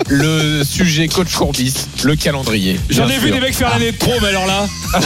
le 0.08 0.64
sujet 0.64 0.95
coach 1.04 1.36
Courbis, 1.36 1.74
le 2.04 2.16
calendrier. 2.16 2.80
J'en 2.90 3.08
ai 3.08 3.18
vu 3.18 3.30
des 3.30 3.40
mecs 3.40 3.54
faire 3.54 3.70
l'année 3.70 3.92
de 3.92 3.98
trop, 3.98 4.14
mais 4.22 4.30
alors 4.30 4.48
là. 4.48 4.66